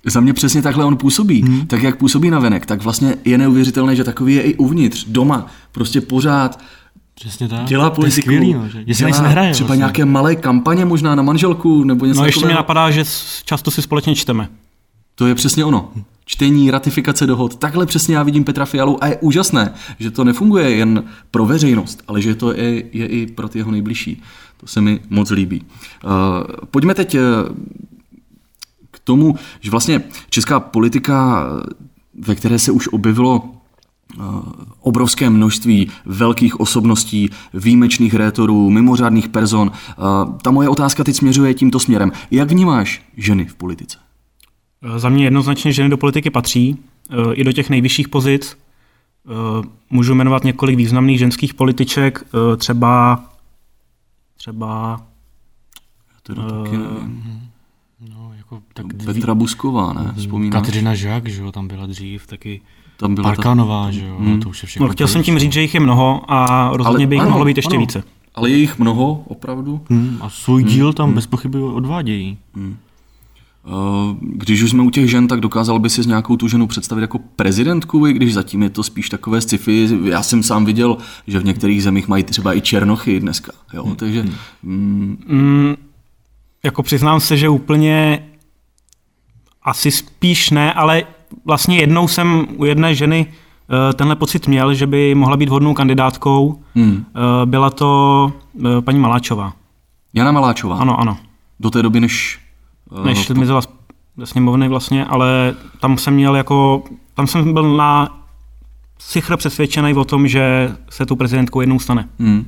Za 0.06 0.20
mě 0.20 0.32
přesně 0.32 0.62
takhle 0.62 0.84
on 0.84 0.96
působí. 0.96 1.42
Hmm. 1.42 1.66
Tak 1.66 1.82
jak 1.82 1.96
působí 1.96 2.30
na 2.30 2.38
venek, 2.38 2.66
tak 2.66 2.82
vlastně 2.82 3.16
je 3.24 3.38
neuvěřitelné, 3.38 3.96
že 3.96 4.04
takový 4.04 4.34
je 4.34 4.42
i 4.42 4.54
uvnitř, 4.54 5.04
doma. 5.08 5.46
Prostě 5.72 6.00
pořád 6.00 6.60
Přesně 7.14 7.48
tak. 7.48 7.64
dělá 7.64 7.90
To 7.90 7.92
je 7.92 7.94
politiku. 7.94 8.20
skvělý, 8.20 8.54
no, 8.54 8.68
že, 8.68 8.94
se 8.94 8.98
dělá 8.98 9.08
nic 9.08 9.20
nehraje. 9.20 9.52
Třeba 9.52 9.66
vlastně. 9.66 9.78
nějaké 9.78 10.04
malé 10.04 10.36
kampaně 10.36 10.84
možná 10.84 11.14
na 11.14 11.22
manželku 11.22 11.84
nebo 11.84 12.06
něco 12.06 12.20
No 12.20 12.26
ještě 12.26 12.46
mi 12.46 12.54
napadá, 12.54 12.90
že 12.90 13.04
často 13.44 13.70
si 13.70 13.82
společně 13.82 14.14
čteme. 14.14 14.48
To 15.14 15.26
je 15.26 15.34
přesně 15.34 15.64
ono. 15.64 15.90
Čtení, 16.24 16.70
ratifikace 16.70 17.26
dohod. 17.26 17.56
Takhle 17.56 17.86
přesně 17.86 18.16
já 18.16 18.22
vidím 18.22 18.44
Petra 18.44 18.64
Fialu 18.64 19.04
a 19.04 19.06
je 19.06 19.16
úžasné, 19.20 19.72
že 19.98 20.10
to 20.10 20.24
nefunguje 20.24 20.70
jen 20.70 21.04
pro 21.30 21.46
veřejnost, 21.46 22.02
ale 22.08 22.22
že 22.22 22.34
to 22.34 22.52
je, 22.52 22.74
je 22.92 23.06
i 23.06 23.26
pro 23.26 23.48
ty 23.48 23.58
jeho 23.58 23.70
nejbližší. 23.70 24.22
To 24.56 24.66
se 24.66 24.80
mi 24.80 25.00
moc 25.10 25.30
líbí. 25.30 25.62
Uh, 26.04 26.10
pojďme 26.70 26.94
teď 26.94 27.16
k 27.16 27.50
tomu, 29.06 29.36
že 29.60 29.70
vlastně 29.70 30.02
česká 30.30 30.60
politika, 30.60 31.46
ve 32.14 32.34
které 32.34 32.58
se 32.58 32.72
už 32.72 32.88
objevilo 32.88 33.42
eh, 33.44 34.22
obrovské 34.80 35.30
množství 35.30 35.90
velkých 36.04 36.60
osobností, 36.60 37.30
výjimečných 37.54 38.14
rétorů, 38.14 38.70
mimořádných 38.70 39.28
person. 39.28 39.70
Eh, 39.72 39.94
Ta 40.42 40.50
moje 40.50 40.68
otázka 40.68 41.04
teď 41.04 41.16
směřuje 41.16 41.54
tímto 41.54 41.80
směrem. 41.80 42.12
Jak 42.30 42.50
vnímáš 42.50 43.02
ženy 43.16 43.44
v 43.44 43.54
politice? 43.54 43.98
Eh, 44.82 44.98
Za 44.98 45.08
mě 45.08 45.24
jednoznačně 45.24 45.72
ženy 45.72 45.88
do 45.88 45.96
politiky 45.96 46.30
patří, 46.30 46.76
i 47.32 47.44
do 47.44 47.52
těch 47.52 47.70
nejvyšších 47.70 48.08
pozic. 48.08 48.58
Můžu 49.90 50.14
jmenovat 50.14 50.44
několik 50.44 50.76
významných 50.76 51.18
ženských 51.18 51.54
političek, 51.54 52.26
třeba, 52.56 53.24
třeba 54.36 55.00
Teda 56.26 56.42
Eh, 56.42 56.64
taky 56.64 56.76
nevím. 56.76 57.45
Jako, 58.50 58.62
tak 58.74 58.86
Petra 59.04 59.34
Busková, 59.34 59.92
ne? 59.92 60.14
Vzpomínáš? 60.16 60.60
Kateřina 60.62 60.94
Žák, 60.94 61.28
že 61.28 61.42
jo, 61.42 61.52
tam 61.52 61.68
byla 61.68 61.86
dřív, 61.86 62.26
taky 62.26 62.60
Tam 62.96 63.14
byla 63.14 63.30
ta... 63.30 63.34
Parkanová, 63.34 63.90
že 63.90 64.06
jo, 64.06 64.16
no, 64.20 64.38
to 64.38 64.48
už 64.48 64.62
je 64.62 64.66
všechno. 64.66 64.86
no, 64.86 64.92
chtěl 64.92 65.08
jsem 65.08 65.22
tím 65.22 65.38
říct, 65.38 65.52
že 65.52 65.60
jich 65.62 65.74
je 65.74 65.80
mnoho 65.80 66.22
a 66.28 66.70
rozhodně 66.74 66.96
Ale 67.04 67.06
by 67.06 67.14
jich 67.14 67.22
ano, 67.22 67.30
mohlo 67.30 67.44
být 67.44 67.56
ještě 67.56 67.76
ano. 67.76 67.80
více. 67.80 68.02
Ale 68.34 68.50
je 68.50 68.56
jich 68.56 68.78
mnoho, 68.78 69.24
opravdu. 69.28 69.80
Hmm, 69.90 70.16
a 70.20 70.30
svůj 70.30 70.64
díl 70.64 70.92
tam 70.92 71.12
bez 71.14 71.26
pochyby 71.26 71.58
odvádějí. 71.58 72.38
Eh, 73.66 74.16
Když 74.20 74.62
už 74.62 74.70
jsme 74.70 74.82
u 74.82 74.90
těch 74.90 75.10
žen, 75.10 75.28
tak 75.28 75.40
dokázal 75.40 75.78
by 75.78 75.90
si 75.90 76.02
s 76.02 76.06
nějakou 76.06 76.36
tu 76.36 76.48
ženu 76.48 76.66
představit 76.66 77.00
jako 77.02 77.18
prezidentku, 77.36 78.06
i 78.06 78.12
když 78.12 78.34
zatím 78.34 78.62
je 78.62 78.70
to 78.70 78.82
spíš 78.82 79.08
takové 79.08 79.40
sci-fi. 79.40 79.88
Já 80.04 80.22
jsem 80.22 80.42
sám 80.42 80.64
viděl, 80.64 80.96
že 81.26 81.38
v 81.38 81.44
některých 81.44 81.82
zemích 81.82 82.08
mají 82.08 82.24
třeba 82.24 82.56
i 82.56 82.60
černochy 82.60 83.20
dneska. 83.20 83.52
Jo? 83.74 83.94
Takže 83.96 84.22
mm, 84.62 85.16
Mm, 85.28 85.74
jako 86.64 86.82
přiznám 86.82 87.20
se, 87.20 87.36
že 87.36 87.48
úplně 87.48 88.22
asi 89.66 89.90
spíš 89.90 90.50
ne, 90.50 90.72
ale 90.72 91.02
vlastně 91.44 91.76
jednou 91.76 92.08
jsem 92.08 92.46
u 92.56 92.64
jedné 92.64 92.94
ženy 92.94 93.26
eh, 93.90 93.92
tenhle 93.92 94.16
pocit 94.16 94.48
měl, 94.48 94.74
že 94.74 94.86
by 94.86 95.14
mohla 95.14 95.36
být 95.36 95.48
vhodnou 95.48 95.74
kandidátkou. 95.74 96.62
hmm. 96.74 97.04
Eh, 97.42 97.46
Byla 97.46 97.70
to 97.70 98.32
eh, 98.64 98.80
paní 98.80 98.98
Maláčová. 98.98 99.52
Jana 100.14 100.32
Maláčová. 100.32 100.76
Ano, 100.78 101.00
ano. 101.00 101.18
Do 101.60 101.70
té 101.70 101.82
doby, 101.82 102.00
než... 102.00 102.40
Než 103.04 103.26
zmizela 103.26 103.60
z- 103.62 103.68
ze 104.16 104.26
sněmovny 104.26 104.68
vlastně, 104.68 105.04
ale 105.04 105.54
tam 105.80 105.98
jsem 105.98 106.14
měl 106.14 106.36
jako, 106.36 106.82
tam 107.14 107.26
jsem 107.26 107.52
byl 107.52 107.76
na 107.76 108.18
sichr 108.98 109.36
přesvědčený 109.36 109.94
o 109.94 110.04
tom, 110.04 110.28
že 110.28 110.72
se 110.90 111.06
tou 111.06 111.16
prezidentkou 111.16 111.60
jednou 111.60 111.78
stane. 111.78 112.08
Hmm. 112.18 112.46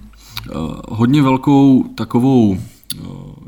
Hodně 0.88 1.22
velkou 1.22 1.82
takovou, 1.94 2.58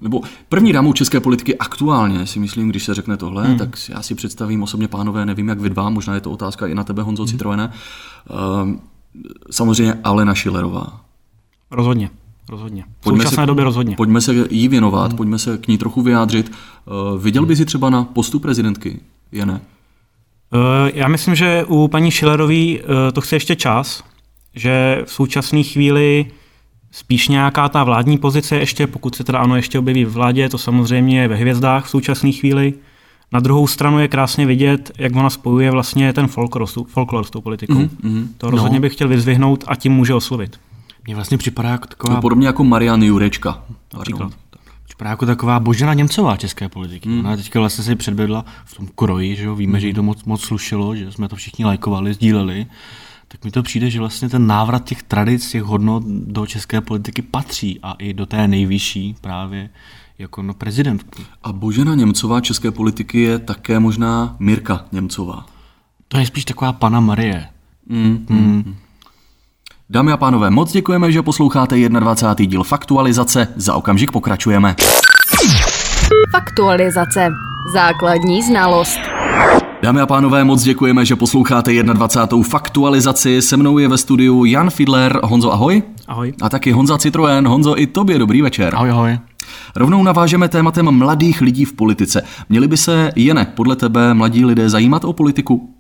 nebo 0.00 0.20
první 0.48 0.72
dámou 0.72 0.92
české 0.92 1.20
politiky 1.20 1.58
aktuálně 1.58 2.26
si 2.26 2.38
myslím, 2.38 2.68
když 2.68 2.84
se 2.84 2.94
řekne 2.94 3.16
tohle, 3.16 3.46
hmm. 3.46 3.58
tak 3.58 3.76
já 3.88 4.02
si 4.02 4.14
představím 4.14 4.62
osobně, 4.62 4.88
pánové, 4.88 5.26
nevím 5.26 5.48
jak 5.48 5.60
vy 5.60 5.70
dva, 5.70 5.90
možná 5.90 6.14
je 6.14 6.20
to 6.20 6.30
otázka 6.30 6.66
i 6.66 6.74
na 6.74 6.84
tebe, 6.84 7.02
Honzo 7.02 7.22
hmm. 7.22 7.30
Citroene, 7.30 7.72
eh, 8.30 8.34
samozřejmě 9.50 9.94
Alena 10.04 10.34
Schillerová. 10.34 11.00
Rozhodně, 11.70 12.10
rozhodně. 12.48 12.84
V 13.00 13.04
Pojďme 13.04 13.24
současné 13.24 13.42
se- 13.42 13.46
době 13.46 13.64
rozhodně. 13.64 13.96
Pojďme 13.96 14.20
se 14.20 14.34
jí 14.50 14.68
věnovat, 14.68 15.06
hmm. 15.10 15.16
pojďme 15.16 15.38
se 15.38 15.58
k 15.58 15.68
ní 15.68 15.78
trochu 15.78 16.02
vyjádřit. 16.02 16.52
Eh, 16.52 17.18
Viděl 17.18 17.46
by 17.46 17.56
si 17.56 17.64
třeba 17.64 17.90
na 17.90 18.04
postu 18.04 18.38
prezidentky? 18.38 19.00
Je 19.32 19.46
ne? 19.46 19.60
Eh, 20.54 20.90
Já 20.94 21.08
myslím, 21.08 21.34
že 21.34 21.64
u 21.68 21.88
paní 21.88 22.12
Schillerové 22.12 22.64
to 23.12 23.20
chce 23.20 23.36
ještě 23.36 23.56
čas, 23.56 24.04
že 24.54 25.02
v 25.04 25.12
současné 25.12 25.62
chvíli 25.62 26.26
spíš 26.90 27.28
nějaká 27.28 27.68
ta 27.68 27.84
vládní 27.84 28.18
pozice 28.18 28.56
ještě, 28.56 28.86
pokud 28.86 29.14
se 29.14 29.24
teda 29.24 29.38
ano 29.38 29.56
ještě 29.56 29.78
objeví 29.78 30.04
v 30.04 30.12
vládě, 30.12 30.48
to 30.48 30.58
samozřejmě 30.58 31.20
je 31.20 31.28
ve 31.28 31.36
hvězdách 31.36 31.84
v 31.84 31.90
současné 31.90 32.32
chvíli. 32.32 32.74
Na 33.32 33.40
druhou 33.40 33.66
stranu 33.66 33.98
je 33.98 34.08
krásně 34.08 34.46
vidět, 34.46 34.90
jak 34.98 35.16
ona 35.16 35.30
spojuje 35.30 35.70
vlastně 35.70 36.12
ten 36.12 36.26
folklor, 36.26 36.66
s 36.66 36.72
tou- 36.74 36.84
folklor 36.84 37.24
s 37.24 37.30
tou 37.30 37.40
politikou. 37.40 37.74
Mhm, 37.78 37.88
Mm-hmm. 38.04 38.26
To 38.38 38.50
rozhodně 38.50 38.80
bych 38.80 38.92
chtěl 38.92 39.08
vyzvihnout 39.08 39.64
a 39.66 39.76
tím 39.76 39.92
může 39.92 40.14
oslovit. 40.14 40.60
Mně 41.06 41.14
vlastně 41.14 41.38
připadá 41.38 41.68
jako 41.68 41.84
No, 41.84 41.88
taková, 41.88 42.20
podobně 42.20 42.46
jako 42.46 42.64
Marian 42.64 43.02
Jurečka. 43.02 43.64
Například. 43.94 44.32
Připadá 44.84 45.10
jako 45.10 45.26
taková 45.26 45.60
Božena 45.60 45.94
Němcová 45.94 46.36
české 46.36 46.68
politiky. 46.68 47.08
Hmm. 47.08 47.18
Ona 47.20 47.36
teďka 47.36 47.60
vlastně 47.60 47.84
si 47.84 47.96
předvedla 47.96 48.44
v 48.64 48.76
tom 48.76 48.88
kroji, 48.94 49.36
že 49.36 49.44
jo, 49.44 49.54
víme, 49.54 49.80
že 49.80 49.86
jí 49.86 49.94
to 49.94 50.02
moc, 50.02 50.24
moc 50.24 50.40
slušelo, 50.40 50.96
že 50.96 51.12
jsme 51.12 51.28
to 51.28 51.36
všichni 51.36 51.64
lajkovali, 51.64 52.14
sdíleli. 52.14 52.66
Tak 53.32 53.44
mi 53.44 53.50
to 53.50 53.62
přijde, 53.62 53.90
že 53.90 53.98
vlastně 53.98 54.28
ten 54.28 54.46
návrat 54.46 54.84
těch 54.84 55.02
tradic, 55.02 55.50
těch 55.50 55.62
hodnot 55.62 56.02
do 56.06 56.46
české 56.46 56.80
politiky 56.80 57.22
patří 57.22 57.80
a 57.82 57.92
i 57.92 58.14
do 58.14 58.26
té 58.26 58.48
nejvyšší 58.48 59.16
právě 59.20 59.70
jako 60.18 60.42
no 60.42 60.54
prezidentku. 60.54 61.22
A 61.42 61.52
Božena 61.52 61.94
Němcová 61.94 62.40
české 62.40 62.70
politiky 62.70 63.20
je 63.20 63.38
také 63.38 63.78
možná 63.78 64.36
Mirka 64.38 64.84
Němcová. 64.92 65.46
To 66.08 66.18
je 66.18 66.26
spíš 66.26 66.44
taková 66.44 66.72
pana 66.72 67.00
Marie. 67.00 67.48
Mm, 67.86 68.26
mm. 68.28 68.76
Dámy 69.90 70.12
a 70.12 70.16
pánové, 70.16 70.50
moc 70.50 70.72
děkujeme, 70.72 71.12
že 71.12 71.22
posloucháte 71.22 71.88
21. 71.88 72.50
díl 72.50 72.64
Faktualizace. 72.64 73.48
Za 73.56 73.74
okamžik 73.74 74.12
pokračujeme. 74.12 74.74
Faktualizace. 76.32 77.28
Základní 77.72 78.42
znalost. 78.42 79.00
Dámy 79.82 80.00
a 80.00 80.06
pánové, 80.06 80.44
moc 80.44 80.62
děkujeme, 80.62 81.04
že 81.04 81.16
posloucháte 81.16 81.82
21. 81.82 82.42
Faktualizaci. 82.42 83.42
Se 83.42 83.56
mnou 83.56 83.78
je 83.78 83.88
ve 83.88 83.98
studiu 83.98 84.44
Jan 84.44 84.70
Fidler. 84.70 85.20
Honzo, 85.22 85.52
ahoj. 85.52 85.82
Ahoj. 86.08 86.32
A 86.42 86.48
taky 86.48 86.72
Honza 86.72 86.98
Citroen. 86.98 87.48
Honzo, 87.48 87.80
i 87.80 87.86
tobě 87.86 88.18
dobrý 88.18 88.42
večer. 88.42 88.74
Ahoj, 88.74 88.90
ahoj. 88.90 89.18
Rovnou 89.76 90.02
navážeme 90.02 90.48
tématem 90.48 90.90
mladých 90.90 91.40
lidí 91.40 91.64
v 91.64 91.72
politice. 91.72 92.22
Měli 92.48 92.68
by 92.68 92.76
se, 92.76 93.12
Jene, 93.16 93.52
podle 93.54 93.76
tebe 93.76 94.14
mladí 94.14 94.44
lidé 94.44 94.70
zajímat 94.70 95.04
o 95.04 95.12
politiku? 95.12 95.74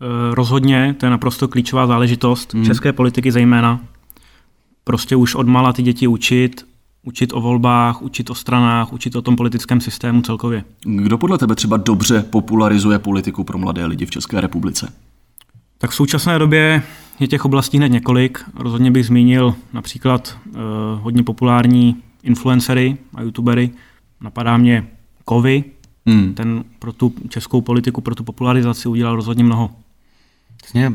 Eh, 0.00 0.34
Rozhodně, 0.34 0.94
to 1.00 1.06
je 1.06 1.10
naprosto 1.10 1.48
klíčová 1.48 1.86
záležitost 1.86 2.54
hmm. 2.54 2.64
české 2.64 2.92
politiky 2.92 3.32
zejména. 3.32 3.80
Prostě 4.84 5.16
už 5.16 5.34
od 5.34 5.46
mala 5.46 5.72
ty 5.72 5.82
děti 5.82 6.06
učit, 6.06 6.66
učit 7.02 7.32
o 7.32 7.40
volbách, 7.40 8.02
učit 8.02 8.30
o 8.30 8.34
stranách, 8.34 8.92
učit 8.92 9.16
o 9.16 9.22
tom 9.22 9.36
politickém 9.36 9.80
systému 9.80 10.22
celkově. 10.22 10.64
Kdo 10.84 11.18
podle 11.18 11.38
tebe 11.38 11.54
třeba 11.54 11.76
dobře 11.76 12.22
popularizuje 12.30 12.98
politiku 12.98 13.44
pro 13.44 13.58
mladé 13.58 13.86
lidi 13.86 14.06
v 14.06 14.10
České 14.10 14.40
republice? 14.40 14.92
Tak 15.78 15.90
v 15.90 15.94
současné 15.94 16.38
době 16.38 16.82
je 17.20 17.26
těch 17.26 17.44
oblastí 17.44 17.76
hned 17.76 17.88
několik. 17.88 18.44
Rozhodně 18.54 18.90
bych 18.90 19.06
zmínil 19.06 19.54
například 19.72 20.38
uh, 20.46 20.54
hodně 21.00 21.22
populární 21.22 21.96
influencery 22.22 22.96
a 23.14 23.22
youtubery. 23.22 23.70
Napadá 24.20 24.56
mě 24.56 24.88
Kovy, 25.24 25.64
hmm. 26.06 26.34
ten 26.34 26.64
pro 26.78 26.92
tu 26.92 27.14
českou 27.28 27.60
politiku, 27.60 28.00
pro 28.00 28.14
tu 28.14 28.24
popularizaci 28.24 28.88
udělal 28.88 29.16
rozhodně 29.16 29.44
mnoho. 29.44 29.70
Vlastně, 30.62 30.92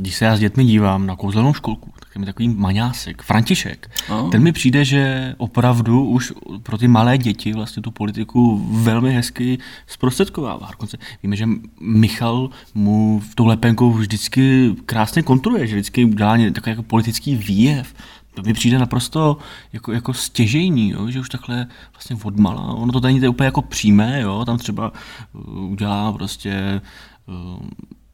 když 0.00 0.14
se 0.14 0.24
já 0.24 0.36
s 0.36 0.40
dětmi 0.40 0.64
dívám 0.64 1.06
na 1.06 1.16
kouzelnou 1.16 1.54
školku, 1.54 1.92
tak 2.00 2.08
je 2.14 2.18
mi 2.18 2.26
takový 2.26 2.48
maňásek, 2.48 3.22
František. 3.22 3.90
Oh. 4.10 4.30
Ten 4.30 4.42
mi 4.42 4.52
přijde, 4.52 4.84
že 4.84 5.34
opravdu 5.38 6.04
už 6.04 6.32
pro 6.62 6.78
ty 6.78 6.88
malé 6.88 7.18
děti 7.18 7.52
vlastně 7.52 7.82
tu 7.82 7.90
politiku 7.90 8.66
velmi 8.70 9.14
hezky 9.14 9.58
zprostředkovává. 9.86 10.68
Dokonce 10.70 10.98
víme, 11.22 11.36
že 11.36 11.48
Michal 11.80 12.50
mu 12.74 13.20
v 13.30 13.34
tou 13.34 13.46
lepenkou 13.46 13.92
vždycky 13.92 14.74
krásně 14.86 15.22
kontroluje, 15.22 15.66
že 15.66 15.76
vždycky 15.76 16.06
dá 16.06 16.36
takový 16.52 16.70
jako 16.70 16.82
politický 16.82 17.36
výjev. 17.36 17.94
To 18.34 18.42
mi 18.42 18.52
přijde 18.52 18.78
naprosto 18.78 19.38
jako, 19.72 19.92
jako 19.92 20.14
stěžejní, 20.14 20.90
jo? 20.90 21.10
že 21.10 21.20
už 21.20 21.28
takhle 21.28 21.66
vlastně 21.92 22.16
odmala. 22.22 22.62
Ono 22.62 22.92
to 22.92 23.00
není 23.00 23.28
úplně 23.28 23.46
jako 23.46 23.62
přímé, 23.62 24.20
jo? 24.20 24.44
tam 24.44 24.58
třeba 24.58 24.92
uh, 25.32 25.70
udělá 25.70 26.12
prostě 26.12 26.80
uh, 27.26 27.66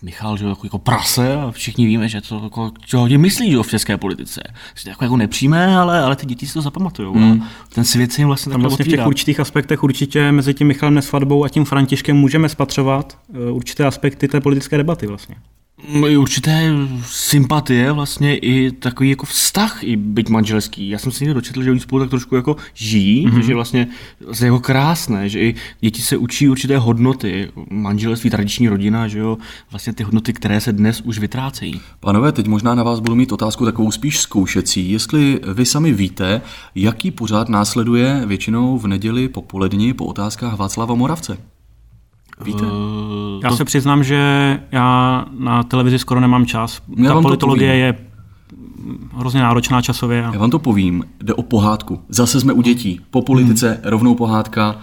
Michal, 0.04 0.36
že 0.36 0.46
jako, 0.46 0.66
jako 0.66 0.78
prase 0.78 1.36
a 1.36 1.50
všichni 1.50 1.86
víme, 1.86 2.08
že 2.08 2.20
to 2.20 2.40
jako, 2.44 2.70
co 2.86 2.98
hodně 2.98 3.18
myslí 3.18 3.50
že, 3.50 3.62
v 3.62 3.68
české 3.68 3.96
politice. 3.96 4.42
To 4.82 4.88
jako, 4.88 5.04
jako 5.04 5.16
nepřijme, 5.16 5.76
ale, 5.76 6.02
ale 6.02 6.16
ty 6.16 6.26
děti 6.26 6.46
si 6.46 6.54
to 6.54 6.62
zapamatují. 6.62 7.16
Mm. 7.16 7.42
ten 7.74 7.84
svět 7.84 8.12
se 8.12 8.20
jim 8.20 8.28
vlastně 8.28 8.52
Tam 8.52 8.60
vlastně 8.60 8.84
v 8.84 8.88
těch 8.88 9.06
určitých 9.06 9.40
aspektech 9.40 9.82
určitě 9.82 10.32
mezi 10.32 10.54
tím 10.54 10.66
Michalem 10.66 10.94
Nesvadbou 10.94 11.44
a 11.44 11.48
tím 11.48 11.64
Františkem 11.64 12.16
můžeme 12.16 12.48
spatřovat 12.48 13.18
uh, 13.28 13.56
určité 13.56 13.84
aspekty 13.84 14.28
té 14.28 14.40
politické 14.40 14.76
debaty 14.76 15.06
vlastně. 15.06 15.36
Určité 16.18 16.72
sympatie, 17.04 17.92
vlastně 17.92 18.36
i 18.36 18.70
takový 18.70 19.10
jako 19.10 19.26
vztah, 19.26 19.84
i 19.84 19.96
byť 19.96 20.28
manželský. 20.28 20.88
Já 20.88 20.98
jsem 20.98 21.12
si 21.12 21.24
někdo 21.24 21.34
dočetl, 21.34 21.62
že 21.62 21.70
oni 21.70 21.80
spolu 21.80 22.02
tak 22.02 22.10
trošku 22.10 22.36
jako 22.36 22.56
žijí, 22.74 23.26
mm-hmm. 23.26 23.40
že 23.40 23.54
vlastně 23.54 23.88
je 24.40 24.44
jako 24.44 24.60
krásné, 24.60 25.28
že 25.28 25.40
i 25.40 25.54
děti 25.80 26.02
se 26.02 26.16
učí 26.16 26.48
určité 26.48 26.78
hodnoty, 26.78 27.50
manželství, 27.70 28.30
tradiční 28.30 28.68
rodina, 28.68 29.08
že 29.08 29.18
jo, 29.18 29.38
vlastně 29.70 29.92
ty 29.92 30.02
hodnoty, 30.02 30.32
které 30.32 30.60
se 30.60 30.72
dnes 30.72 31.00
už 31.00 31.18
vytrácejí. 31.18 31.80
Panové, 32.00 32.32
teď 32.32 32.46
možná 32.46 32.74
na 32.74 32.82
vás 32.82 33.00
budu 33.00 33.14
mít 33.14 33.32
otázku 33.32 33.64
takovou 33.64 33.90
spíš 33.90 34.20
zkoušecí. 34.20 34.92
Jestli 34.92 35.40
vy 35.54 35.66
sami 35.66 35.92
víte, 35.92 36.40
jaký 36.74 37.10
pořád 37.10 37.48
následuje 37.48 38.22
většinou 38.26 38.78
v 38.78 38.86
neděli 38.86 39.28
popolední 39.28 39.92
po 39.92 40.04
otázkách 40.06 40.56
Václava 40.56 40.94
Moravce? 40.94 41.53
Víte? 42.44 42.62
Uh, 42.62 42.70
já 43.42 43.48
to... 43.48 43.56
se 43.56 43.64
přiznám, 43.64 44.04
že 44.04 44.60
já 44.72 45.24
na 45.38 45.62
televizi 45.62 45.98
skoro 45.98 46.20
nemám 46.20 46.46
čas. 46.46 46.82
Já 46.96 47.14
Ta 47.14 47.20
politologie 47.20 47.76
je 47.76 47.98
hrozně 49.12 49.40
náročná 49.40 49.82
časově. 49.82 50.24
A... 50.24 50.32
Já 50.32 50.38
vám 50.38 50.50
to 50.50 50.58
povím, 50.58 51.04
jde 51.22 51.34
o 51.34 51.42
pohádku. 51.42 52.00
Zase 52.08 52.40
jsme 52.40 52.52
u 52.52 52.62
dětí. 52.62 53.00
Po 53.10 53.22
politice 53.22 53.70
hmm. 53.70 53.90
rovnou 53.90 54.14
pohádka. 54.14 54.76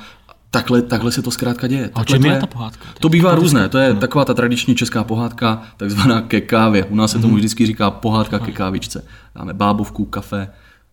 Takhle, 0.51 0.81
takhle 0.81 1.11
se 1.11 1.21
to 1.21 1.31
zkrátka 1.31 1.67
děje. 1.67 1.89
A 1.95 2.03
čem 2.03 2.25
je 2.25 2.39
ta 2.39 2.47
pohádka? 2.47 2.85
To 2.99 3.09
bývá 3.09 3.35
různé. 3.35 3.69
To 3.69 3.77
je 3.77 3.91
hmm. 3.91 3.99
taková 3.99 4.25
ta 4.25 4.33
tradiční 4.33 4.75
česká 4.75 5.03
pohádka, 5.03 5.61
takzvaná 5.77 6.21
ke 6.21 6.41
kávě. 6.41 6.85
U 6.85 6.95
nás 6.95 7.11
se 7.11 7.19
tomu 7.19 7.27
hmm. 7.27 7.37
vždycky 7.37 7.65
říká 7.65 7.91
pohádka 7.91 8.39
ke 8.39 8.51
kávičce. 8.51 9.05
Dáme 9.35 9.53
bábovku, 9.53 10.05
kafe, 10.05 10.47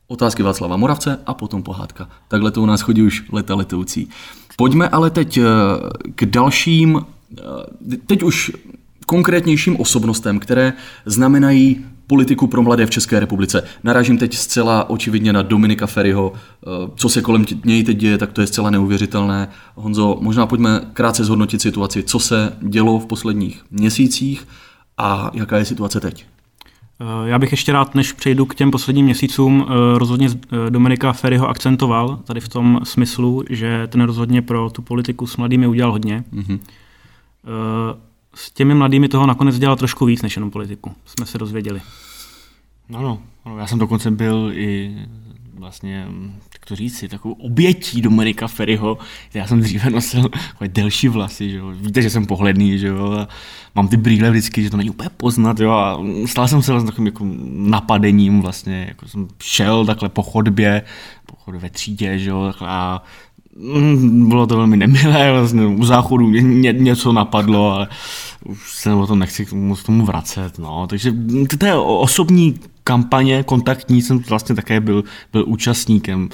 otázky 0.06 0.42
Václava 0.42 0.76
Moravce 0.76 1.18
a 1.26 1.34
potom 1.34 1.62
pohádka. 1.62 2.08
Takhle 2.28 2.50
to 2.50 2.62
u 2.62 2.66
nás 2.66 2.80
chodí 2.80 3.02
už 3.02 3.24
leta 3.32 3.54
letoucí. 3.54 4.08
Pojďme 4.58 4.88
ale 4.88 5.10
teď 5.10 5.38
eh, 5.38 5.42
k 6.14 6.24
dalším, 6.26 7.00
eh, 7.38 7.42
teď 8.06 8.22
už 8.22 8.52
konkrétnějším 9.06 9.80
osobnostem, 9.80 10.38
které 10.38 10.72
znamenají 11.06 11.84
politiku 12.06 12.46
pro 12.46 12.62
mladé 12.62 12.86
v 12.86 12.90
České 12.90 13.20
republice. 13.20 13.62
Narážím 13.84 14.18
teď 14.18 14.34
zcela 14.36 14.90
očividně 14.90 15.32
na 15.32 15.42
Dominika 15.42 15.86
Ferryho. 15.86 16.32
Eh, 16.32 16.68
co 16.96 17.08
se 17.08 17.22
kolem 17.22 17.44
něj 17.64 17.84
teď 17.84 17.96
děje, 17.96 18.18
tak 18.18 18.32
to 18.32 18.40
je 18.40 18.46
zcela 18.46 18.70
neuvěřitelné. 18.70 19.48
Honzo, 19.74 20.18
možná 20.20 20.46
pojďme 20.46 20.80
krátce 20.92 21.24
zhodnotit 21.24 21.62
situaci, 21.62 22.02
co 22.02 22.18
se 22.18 22.52
dělo 22.60 22.98
v 22.98 23.06
posledních 23.06 23.62
měsících 23.70 24.48
a 24.96 25.30
jaká 25.34 25.58
je 25.58 25.64
situace 25.64 26.00
teď. 26.00 26.26
Eh, 27.00 27.28
já 27.28 27.38
bych 27.38 27.50
ještě 27.50 27.72
rád, 27.72 27.94
než 27.94 28.12
přejdu 28.12 28.46
k 28.46 28.54
těm 28.54 28.70
posledním 28.70 29.04
měsícům, 29.04 29.66
eh, 29.68 29.98
rozhodně 29.98 30.28
eh, 30.28 30.70
Dominika 30.70 31.12
Ferryho 31.12 31.48
akcentoval 31.48 32.16
tady 32.16 32.40
v 32.40 32.48
tom 32.48 32.80
smyslu, 32.84 33.44
že 33.50 33.86
ten 33.86 34.00
rozhodně 34.00 34.42
pro 34.42 34.70
tu 34.70 34.82
politiku 34.82 35.26
s 35.26 35.36
mladými 35.36 35.66
udělal 35.66 35.92
hodně. 35.92 36.24
Mm-hmm. 36.34 36.58
S 38.34 38.50
těmi 38.50 38.74
mladými 38.74 39.08
toho 39.08 39.26
nakonec 39.26 39.58
dělal 39.58 39.76
trošku 39.76 40.04
víc 40.04 40.22
než 40.22 40.36
jenom 40.36 40.50
politiku, 40.50 40.92
jsme 41.06 41.26
se 41.26 41.38
dozvěděli. 41.38 41.80
No, 42.88 43.20
no, 43.46 43.58
já 43.58 43.66
jsem 43.66 43.78
dokonce 43.78 44.10
byl 44.10 44.50
i 44.54 44.96
vlastně, 45.58 46.06
jak 46.52 46.66
to 46.66 46.76
říci, 46.76 47.08
takovou 47.08 47.34
obětí 47.34 48.02
Dominika 48.02 48.48
Ferryho. 48.48 48.98
Já 49.34 49.46
jsem 49.46 49.60
dříve 49.60 49.90
nosil 49.90 50.22
takové 50.22 50.68
delší 50.68 51.08
vlasy, 51.08 51.50
že 51.50 51.56
jo. 51.56 51.70
Víte, 51.70 52.02
že 52.02 52.10
jsem 52.10 52.26
pohledný, 52.26 52.78
že 52.78 52.86
jo. 52.86 53.12
A 53.12 53.28
mám 53.74 53.88
ty 53.88 53.96
brýle 53.96 54.30
vždycky, 54.30 54.62
že 54.62 54.70
to 54.70 54.76
není 54.76 54.90
úplně 54.90 55.10
poznat, 55.16 55.60
jo. 55.60 55.70
A 55.70 56.00
stal 56.26 56.48
jsem 56.48 56.62
se 56.62 56.72
vlastně 56.72 56.90
takovým 56.90 57.06
jako 57.06 57.26
napadením 57.70 58.40
vlastně, 58.40 58.84
jako 58.88 59.08
jsem 59.08 59.28
šel 59.42 59.86
takhle 59.86 60.08
po 60.08 60.22
chodbě, 60.22 60.82
po 61.26 61.36
chodbě 61.36 61.60
ve 61.60 61.70
třídě, 61.70 62.18
že 62.18 62.30
jo. 62.30 62.44
Takhle 62.46 62.68
a 62.68 62.94
mm, 62.94 63.27
bylo 64.28 64.46
to 64.46 64.56
velmi 64.56 64.76
nemilé, 64.76 65.32
vlastně 65.32 65.66
u 65.66 65.84
záchodu 65.84 66.26
mě, 66.26 66.42
ně, 66.42 66.72
něco 66.72 67.12
napadlo, 67.12 67.72
ale 67.72 67.88
už 68.44 68.74
se 68.74 68.94
o 68.94 69.06
tom 69.06 69.18
nechci 69.18 69.46
k 69.46 69.50
tomu, 69.50 69.74
k 69.74 69.82
tomu 69.82 70.04
vracet, 70.04 70.58
no. 70.58 70.86
Takže 70.86 71.12
to 71.58 71.66
je 71.66 71.74
osobní 71.74 72.60
kampaně 72.84 73.42
kontaktní 73.42 74.02
jsem 74.02 74.18
vlastně 74.18 74.54
také 74.54 74.80
byl, 74.80 75.04
byl 75.32 75.44
účastníkem. 75.46 76.28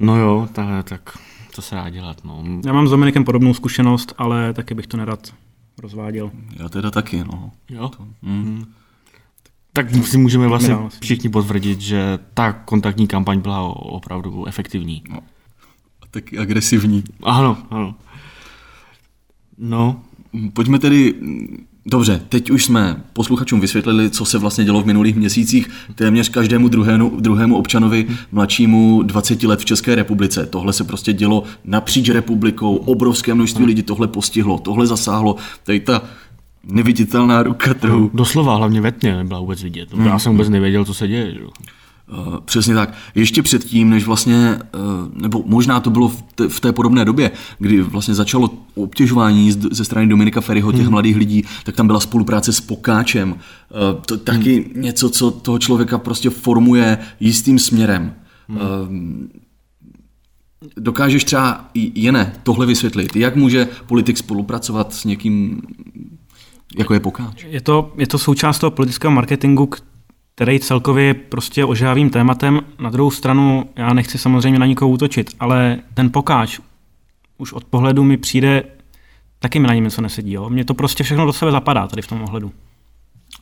No 0.00 0.16
jo, 0.16 0.48
tak, 0.52 0.88
tak 0.88 1.18
co 1.50 1.62
se 1.62 1.74
dá 1.74 1.90
dělat. 1.90 2.24
No. 2.24 2.44
Já 2.66 2.72
mám 2.72 2.88
s 2.88 2.90
Dominikem 2.90 3.24
podobnou 3.24 3.54
zkušenost, 3.54 4.14
ale 4.18 4.52
taky 4.52 4.74
bych 4.74 4.86
to 4.86 4.96
nerad 4.96 5.32
rozváděl. 5.78 6.30
Já 6.56 6.68
teda 6.68 6.90
taky, 6.90 7.24
no. 7.24 7.50
Jo? 7.70 7.88
To, 7.88 8.04
mm. 8.22 8.64
Tak 9.72 9.90
si 9.90 10.18
můžeme 10.18 10.48
vlastně 10.48 10.76
všichni 11.00 11.30
potvrdit, 11.30 11.80
že 11.80 12.18
ta 12.34 12.52
kontaktní 12.52 13.06
kampaň 13.06 13.40
byla 13.40 13.60
opravdu 13.76 14.46
efektivní. 14.46 15.02
No. 15.10 15.18
Taky 16.10 16.38
agresivní. 16.38 17.04
Ano, 17.22 17.58
ano. 17.70 17.94
No. 19.58 20.02
Pojďme 20.52 20.78
tedy 20.78 21.14
Dobře, 21.90 22.20
teď 22.28 22.50
už 22.50 22.64
jsme 22.64 23.02
posluchačům 23.12 23.60
vysvětlili, 23.60 24.10
co 24.10 24.24
se 24.24 24.38
vlastně 24.38 24.64
dělo 24.64 24.82
v 24.82 24.86
minulých 24.86 25.16
měsících 25.16 25.68
téměř 25.94 26.28
každému 26.28 26.68
druhému, 26.68 27.20
druhému 27.20 27.56
občanovi 27.56 28.06
mladšímu 28.32 29.02
20 29.02 29.42
let 29.42 29.60
v 29.60 29.64
České 29.64 29.94
republice. 29.94 30.46
Tohle 30.46 30.72
se 30.72 30.84
prostě 30.84 31.12
dělo 31.12 31.42
napříč 31.64 32.08
republikou, 32.08 32.76
obrovské 32.76 33.34
množství 33.34 33.64
lidí 33.64 33.82
tohle 33.82 34.08
postihlo, 34.08 34.58
tohle 34.58 34.86
zasáhlo. 34.86 35.36
Tady 35.64 35.80
ta 35.80 36.02
neviditelná 36.64 37.42
ruka 37.42 37.74
trhu. 37.74 38.10
Doslova, 38.14 38.56
hlavně 38.56 38.80
ve 38.80 38.92
tmě 38.92 39.16
nebyla 39.16 39.40
vůbec 39.40 39.62
vidět. 39.62 39.88
Já 40.04 40.18
jsem 40.18 40.32
vůbec 40.32 40.48
nevěděl, 40.48 40.84
co 40.84 40.94
se 40.94 41.08
děje. 41.08 41.34
Že? 41.34 41.40
Eh, 42.12 42.40
přesně 42.44 42.74
tak. 42.74 42.94
Ještě 43.14 43.42
předtím, 43.42 43.90
než 43.90 44.04
vlastně, 44.04 44.58
eh, 44.62 44.78
nebo 45.12 45.42
možná 45.46 45.80
to 45.80 45.90
bylo 45.90 46.08
v 46.08 46.22
té, 46.34 46.48
v 46.48 46.60
té 46.60 46.72
podobné 46.72 47.04
době, 47.04 47.30
kdy 47.58 47.82
vlastně 47.82 48.14
začalo 48.14 48.50
obtěžování 48.74 49.52
ze 49.52 49.84
strany 49.84 50.06
Dominika 50.06 50.40
Ferryho, 50.40 50.72
těch 50.72 50.80
hmm. 50.80 50.90
mladých 50.90 51.16
lidí, 51.16 51.44
tak 51.64 51.76
tam 51.76 51.86
byla 51.86 52.00
spolupráce 52.00 52.52
s 52.52 52.60
Pokáčem. 52.60 53.34
Eh, 53.34 54.00
to 54.06 54.16
taky 54.16 54.54
hmm. 54.54 54.82
něco, 54.82 55.10
co 55.10 55.30
toho 55.30 55.58
člověka 55.58 55.98
prostě 55.98 56.30
formuje 56.30 56.98
jistým 57.20 57.58
směrem. 57.58 58.14
Hmm. 58.48 59.28
Dokážeš 60.76 61.24
třeba 61.24 61.70
jiné 61.74 62.32
tohle 62.42 62.66
vysvětlit? 62.66 63.16
Jak 63.16 63.36
může 63.36 63.68
politik 63.86 64.18
spolupracovat 64.18 64.94
s 64.94 65.04
někým, 65.04 65.62
jako 66.78 66.94
je 66.94 67.00
Pokáč? 67.00 67.44
Je 67.48 67.60
to, 67.60 67.92
je 67.98 68.06
to 68.06 68.18
součást 68.18 68.58
toho 68.58 68.70
politického 68.70 69.10
marketingu, 69.10 69.70
který 70.38 70.60
celkově 70.60 71.04
je 71.04 71.14
prostě 71.14 71.64
ožávým 71.64 72.10
tématem. 72.10 72.60
Na 72.78 72.90
druhou 72.90 73.10
stranu, 73.10 73.68
já 73.76 73.92
nechci 73.92 74.18
samozřejmě 74.18 74.58
na 74.58 74.66
nikoho 74.66 74.90
útočit, 74.90 75.30
ale 75.40 75.78
ten 75.94 76.12
pokáč 76.12 76.60
už 77.38 77.52
od 77.52 77.64
pohledu 77.64 78.04
mi 78.04 78.16
přijde, 78.16 78.62
taky 79.38 79.58
mi 79.58 79.66
na 79.66 79.74
něm 79.74 79.84
něco 79.84 80.02
nesedí. 80.02 80.32
Jo? 80.32 80.50
Mně 80.50 80.64
to 80.64 80.74
prostě 80.74 81.04
všechno 81.04 81.26
do 81.26 81.32
sebe 81.32 81.50
zapadá 81.50 81.86
tady 81.86 82.02
v 82.02 82.06
tom 82.06 82.22
ohledu. 82.22 82.52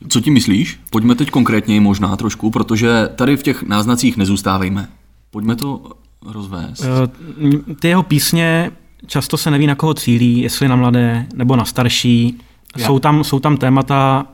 Co 0.09 0.21
ti 0.21 0.31
myslíš? 0.31 0.79
Pojďme 0.89 1.15
teď 1.15 1.29
konkrétně 1.29 1.81
možná 1.81 2.15
trošku, 2.15 2.51
protože 2.51 3.09
tady 3.15 3.37
v 3.37 3.43
těch 3.43 3.63
náznacích 3.63 4.17
nezůstávejme. 4.17 4.87
Pojďme 5.31 5.55
to 5.55 5.81
rozvést. 6.25 6.83
Eh, 6.83 7.75
ty 7.75 7.87
jeho 7.87 8.03
písně 8.03 8.71
často 9.07 9.37
se 9.37 9.51
neví, 9.51 9.67
na 9.67 9.75
koho 9.75 9.93
cílí, 9.93 10.39
jestli 10.39 10.67
na 10.67 10.75
mladé 10.75 11.25
nebo 11.35 11.55
na 11.55 11.65
starší. 11.65 12.37
Jsou 12.77 12.99
tam, 12.99 13.23
jsou 13.23 13.39
tam 13.39 13.57
témata 13.57 14.25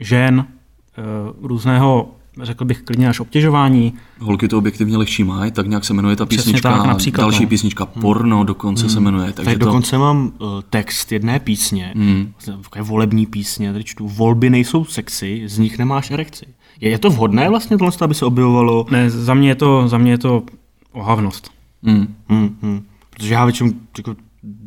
žen, 0.00 0.46
různého 1.42 2.08
řekl 2.42 2.64
bych 2.64 2.82
klidně 2.82 3.08
až 3.08 3.20
obtěžování. 3.20 3.94
Holky 4.20 4.48
to 4.48 4.58
objektivně 4.58 4.96
lehčí 4.96 5.24
mají, 5.24 5.50
tak 5.50 5.66
nějak 5.66 5.84
se 5.84 5.94
jmenuje 5.94 6.16
ta 6.16 6.26
Přesně 6.26 6.44
písnička. 6.52 6.76
tak, 6.76 6.86
například, 6.86 7.24
další 7.24 7.42
no. 7.42 7.48
písnička 7.48 7.86
Porno 7.86 8.44
dokonce 8.44 8.82
Hmm. 8.82 8.90
se 8.90 9.00
jmenuje. 9.00 9.32
Takže 9.32 9.44
Tady 9.44 9.58
to, 9.58 9.64
dokonce 9.64 9.98
mám 9.98 10.32
uh, 10.38 10.48
text 10.70 11.12
jedné 11.12 11.40
písně, 11.40 11.92
Hmm. 11.96 12.32
vlastně 12.32 12.52
takové 12.62 12.82
volební 12.82 13.26
písně, 13.26 13.72
tady 13.72 13.84
čtu, 13.84 14.08
volby 14.08 14.50
nejsou 14.50 14.84
sexy, 14.84 15.42
z 15.46 15.58
nich 15.58 15.78
nemáš 15.78 16.10
erekci. 16.10 16.46
Je, 16.80 16.90
je 16.90 16.98
to 16.98 17.10
vhodné 17.10 17.48
vlastně 17.48 17.78
tohle, 17.78 17.92
aby 18.00 18.14
se 18.14 18.24
objevovalo? 18.24 18.86
Ne, 18.90 19.10
za 19.10 19.34
mě 19.34 19.48
je 19.48 19.54
to, 19.54 19.88
za 19.88 19.98
mě 19.98 20.10
je 20.10 20.18
to 20.18 20.42
ohavnost. 20.92 21.50
Hmm. 21.82 22.14
Hmm, 22.28 22.56
hmm. 22.62 22.82
Protože 23.10 23.34
já 23.34 23.44
většinou 23.44 23.70
jako, 23.98 24.16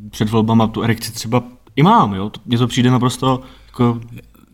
před 0.10 0.30
volbama 0.30 0.68
tu 0.68 0.82
erekci 0.82 1.12
třeba 1.12 1.44
i 1.76 1.84
mám, 1.84 2.14
jo? 2.14 2.32
Mně 2.46 2.58
to 2.58 2.68
přijde 2.68 2.92
naprosto 2.92 3.42
jako, 3.68 4.00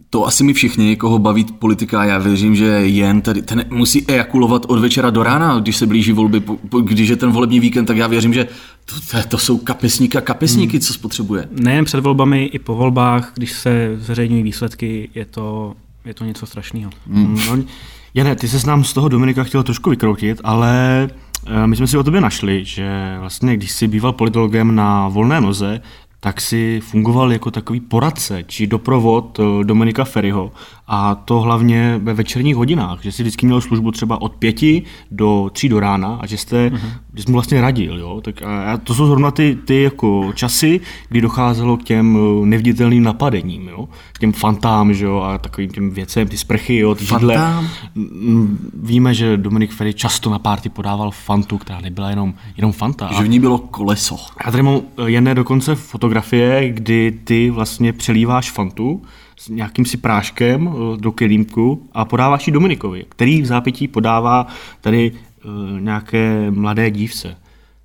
To 0.10 0.26
asi 0.28 0.44
mi 0.44 0.54
všichni, 0.54 0.96
koho 0.96 1.20
baví 1.20 1.44
politika, 1.44 2.04
já 2.04 2.18
věřím, 2.18 2.56
že 2.56 2.66
jen 2.66 3.22
tady, 3.22 3.42
ten 3.42 3.66
musí 3.70 4.06
ejakulovat 4.08 4.66
od 4.68 4.80
večera 4.80 5.10
do 5.10 5.24
rána, 5.24 5.60
když 5.60 5.78
se 5.78 5.86
blíží 5.86 6.12
volby, 6.12 6.40
po- 6.40 6.58
po- 6.70 6.80
když 6.80 7.10
je 7.10 7.16
ten 7.16 7.32
volební 7.32 7.60
víkend, 7.60 7.86
tak 7.86 7.98
já 7.98 8.08
věřím, 8.08 8.34
že 8.34 8.48
to, 8.86 8.96
to, 9.12 9.28
to 9.28 9.38
jsou 9.38 9.58
kapesníka 9.58 10.22
kapesníky, 10.22 10.80
co 10.80 10.94
spotřebuje. 10.94 11.48
Nejen 11.52 11.86
před 11.86 12.00
volbami, 12.00 12.44
i 12.46 12.60
po 12.60 12.76
volbách, 12.76 13.32
když 13.36 13.52
se 13.52 13.96
zveřejňují 14.00 14.44
výsledky, 14.44 15.10
je 15.16 15.26
to, 15.26 15.74
je 16.06 16.14
to 16.14 16.26
něco 16.26 16.46
strašného. 16.46 16.92
hmm. 17.12 17.40
no, 17.50 17.64
Jane, 18.14 18.36
ty 18.36 18.48
se 18.48 18.68
nám 18.68 18.84
z 18.84 18.94
toho 18.94 19.10
Dominika 19.10 19.44
chtěl 19.44 19.64
trošku 19.64 19.90
vykroutit, 19.90 20.42
ale 20.44 21.08
eh, 21.46 21.68
my 21.68 21.76
jsme 21.76 21.88
si 21.88 21.98
o 21.98 22.04
tobě 22.04 22.22
našli, 22.22 22.66
že 22.66 23.18
vlastně 23.20 23.58
když 23.58 23.72
jsi 23.72 23.88
býval 23.88 24.14
politologem 24.14 24.76
na 24.76 25.08
volné 25.08 25.42
noze, 25.42 25.82
tak 26.20 26.42
si 26.42 26.80
fungoval 26.84 27.34
jako 27.34 27.52
takový 27.52 27.80
poradce 27.80 28.44
či 28.44 28.68
doprovod 28.68 29.40
eh, 29.40 29.64
Dominika 29.64 30.04
Ferryho 30.04 30.52
a 30.89 31.15
to 31.15 31.39
hlavně 31.39 32.00
ve 32.03 32.13
večerních 32.13 32.56
hodinách, 32.56 33.03
že 33.03 33.12
si 33.12 33.24
vždycky 33.24 33.46
měl 33.46 33.62
službu 33.62 33.91
třeba 33.91 34.22
od 34.22 34.36
pěti 34.36 34.84
do 35.12 35.50
tří 35.53 35.70
do 35.70 35.79
rána 35.79 36.17
a 36.22 36.27
že 36.27 36.38
jste, 36.38 36.70
uh-huh. 36.70 36.79
že 37.13 37.24
jsi 37.24 37.32
mu 37.32 37.34
vlastně 37.34 37.62
radil, 37.62 38.00
jo? 38.00 38.22
Tak 38.22 38.41
a 38.41 38.77
to 38.77 38.96
jsou 38.96 39.08
zrovna 39.08 39.32
ty, 39.32 39.58
ty 39.65 39.82
jako 39.82 40.32
časy, 40.36 40.82
kdy 41.10 41.22
docházelo 41.22 41.77
k 41.77 41.84
těm 41.84 42.17
eh, 42.17 42.46
neviditelným 42.46 43.03
napadením, 43.03 43.67
jo? 43.67 43.88
K 44.13 44.20
těm 44.20 44.34
fantám, 44.34 44.94
že 44.94 45.06
jo? 45.06 45.20
A 45.20 45.38
takovým 45.38 45.70
těm 45.70 45.91
věcem, 45.91 46.27
ty 46.27 46.38
sprchy, 46.38 46.77
jo? 46.77 46.96
Ty 46.96 47.06
židle. 47.06 47.53
Víme, 48.74 49.13
že 49.13 49.38
Dominik 49.38 49.72
Ferry 49.72 49.94
často 49.94 50.29
na 50.29 50.39
párty 50.39 50.70
podával 50.70 51.12
fantu, 51.12 51.58
která 51.58 51.79
nebyla 51.79 52.10
jenom, 52.10 52.34
jenom 52.58 52.72
fanta. 52.72 53.10
Že 53.17 53.24
v 53.24 53.29
ní 53.29 53.39
bylo 53.39 53.58
koleso. 53.58 54.17
Já 54.46 54.51
tady 54.51 54.63
mám 54.63 54.75
eh, 54.98 55.10
jedné 55.10 55.36
dokonce 55.36 55.75
fotografie, 55.75 56.70
kdy 56.70 57.20
ty 57.24 57.50
vlastně 57.50 57.94
přelíváš 57.94 58.51
fantu 58.51 59.01
s 59.39 59.50
nějakým 59.50 59.86
si 59.86 59.98
práškem 59.98 60.70
eh, 60.70 60.98
do 60.98 61.12
kelímku 61.12 61.88
a 61.94 62.06
podáváš 62.06 62.48
ji 62.48 62.53
Dominikovi, 62.53 63.06
který 63.10 63.41
v 63.41 63.46
zápětí 63.46 63.88
podává 63.88 64.48
tady 64.82 65.12
uh, 65.12 65.79
nějaké 65.82 66.51
mladé 66.51 66.91
dívce. 66.91 67.38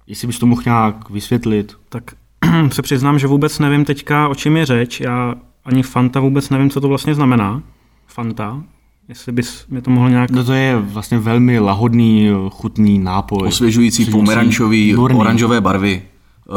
Jestli 0.06 0.26
bys 0.26 0.38
to 0.38 0.46
mohl 0.46 0.62
nějak 0.64 1.10
vysvětlit. 1.10 1.76
Tak 1.88 2.04
se 2.72 2.82
přiznám, 2.82 3.18
že 3.18 3.26
vůbec 3.26 3.58
nevím 3.58 3.84
teďka, 3.84 4.28
o 4.28 4.34
čem 4.34 4.56
je 4.56 4.66
řeč. 4.66 5.00
Já 5.00 5.34
ani 5.64 5.82
Fanta 5.82 6.20
vůbec 6.20 6.50
nevím, 6.50 6.70
co 6.70 6.80
to 6.80 6.88
vlastně 6.88 7.14
znamená. 7.14 7.62
Fanta. 8.06 8.62
Jestli 9.08 9.32
bys 9.32 9.66
mi 9.66 9.82
to 9.82 9.90
mohl 9.90 10.10
nějak... 10.10 10.30
No 10.30 10.44
to 10.44 10.52
je 10.52 10.78
vlastně 10.78 11.18
velmi 11.18 11.58
lahodný, 11.58 12.28
eh, 12.28 12.50
chutný 12.50 12.98
nápoj. 12.98 13.48
Osvěžující, 13.48 14.04
pomerančový, 14.04 14.96
oranžové 14.96 15.60
barvy. 15.60 16.02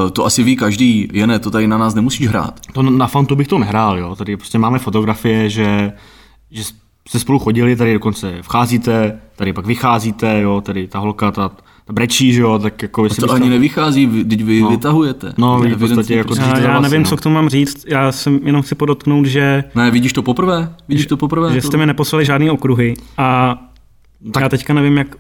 Eh, 0.08 0.12
To 0.12 0.26
asi 0.26 0.44
ví 0.44 0.56
každý, 0.56 1.08
Jene, 1.14 1.40
to 1.40 1.52
tady 1.52 1.68
na 1.68 1.78
nás 1.78 1.94
nemusíš 1.96 2.28
hrát. 2.28 2.60
To 2.74 2.82
na 2.82 3.08
fantu 3.08 3.36
bych 3.36 3.48
to 3.48 3.60
nehrál, 3.60 3.98
jo. 4.00 4.16
Tady 4.16 4.38
prostě 4.38 4.58
máme 4.58 4.80
fotografie, 4.80 5.50
že, 5.50 5.94
že 6.52 6.64
jste 7.08 7.20
spolu 7.20 7.40
chodili, 7.40 7.76
tady 7.76 7.94
dokonce 7.94 8.38
vcházíte, 8.42 9.20
tady 9.36 9.54
pak 9.54 9.66
vycházíte, 9.66 10.42
jo, 10.42 10.62
tady 10.62 10.88
ta 10.88 11.00
holka, 11.00 11.32
ta, 11.32 11.50
ta 11.86 11.94
brečí, 11.94 12.34
že 12.34 12.42
jo, 12.42 12.60
tak 12.60 12.82
jako... 12.82 13.02
A 13.02 13.06
jestli 13.06 13.22
to 13.22 13.26
byste- 13.28 13.36
ani 13.42 13.50
nevychází, 13.50 14.06
vy- 14.06 14.24
teď 14.26 14.44
vy 14.44 14.62
No. 14.62 14.70
vytahujete. 14.70 15.34
No, 15.38 15.58
To 15.58 15.64
vy 15.64 15.76
v 15.76 15.80
podstatě 15.80 16.16
jako 16.16 16.28
prostě. 16.28 16.46
Já, 16.46 16.60
já 16.60 16.80
nevím, 16.80 17.02
no. 17.04 17.08
co 17.10 17.18
k 17.18 17.22
tomu 17.22 17.36
mám 17.36 17.50
říct. 17.50 17.86
Já 17.88 18.12
jsem 18.12 18.40
jenom 18.44 18.62
chci 18.62 18.76
podotknout, 18.76 19.26
že, 19.26 19.64
Ne, 19.76 19.92
vidíš 19.92 20.14
to 20.14 20.22
poprvé? 20.22 20.74
Vidíš 20.88 21.06
to 21.08 21.18
poprvé? 21.18 21.54
že 21.54 21.62
jste 21.62 21.78
mi 21.78 21.86
neposlali 21.86 22.26
žádný 22.26 22.50
okruhy 22.50 22.94
a 23.18 23.56
Tak- 24.24 24.34
tak. 24.34 24.44
já 24.44 24.50
teďka 24.50 24.74
nevím, 24.74 24.98
jak 24.98 25.16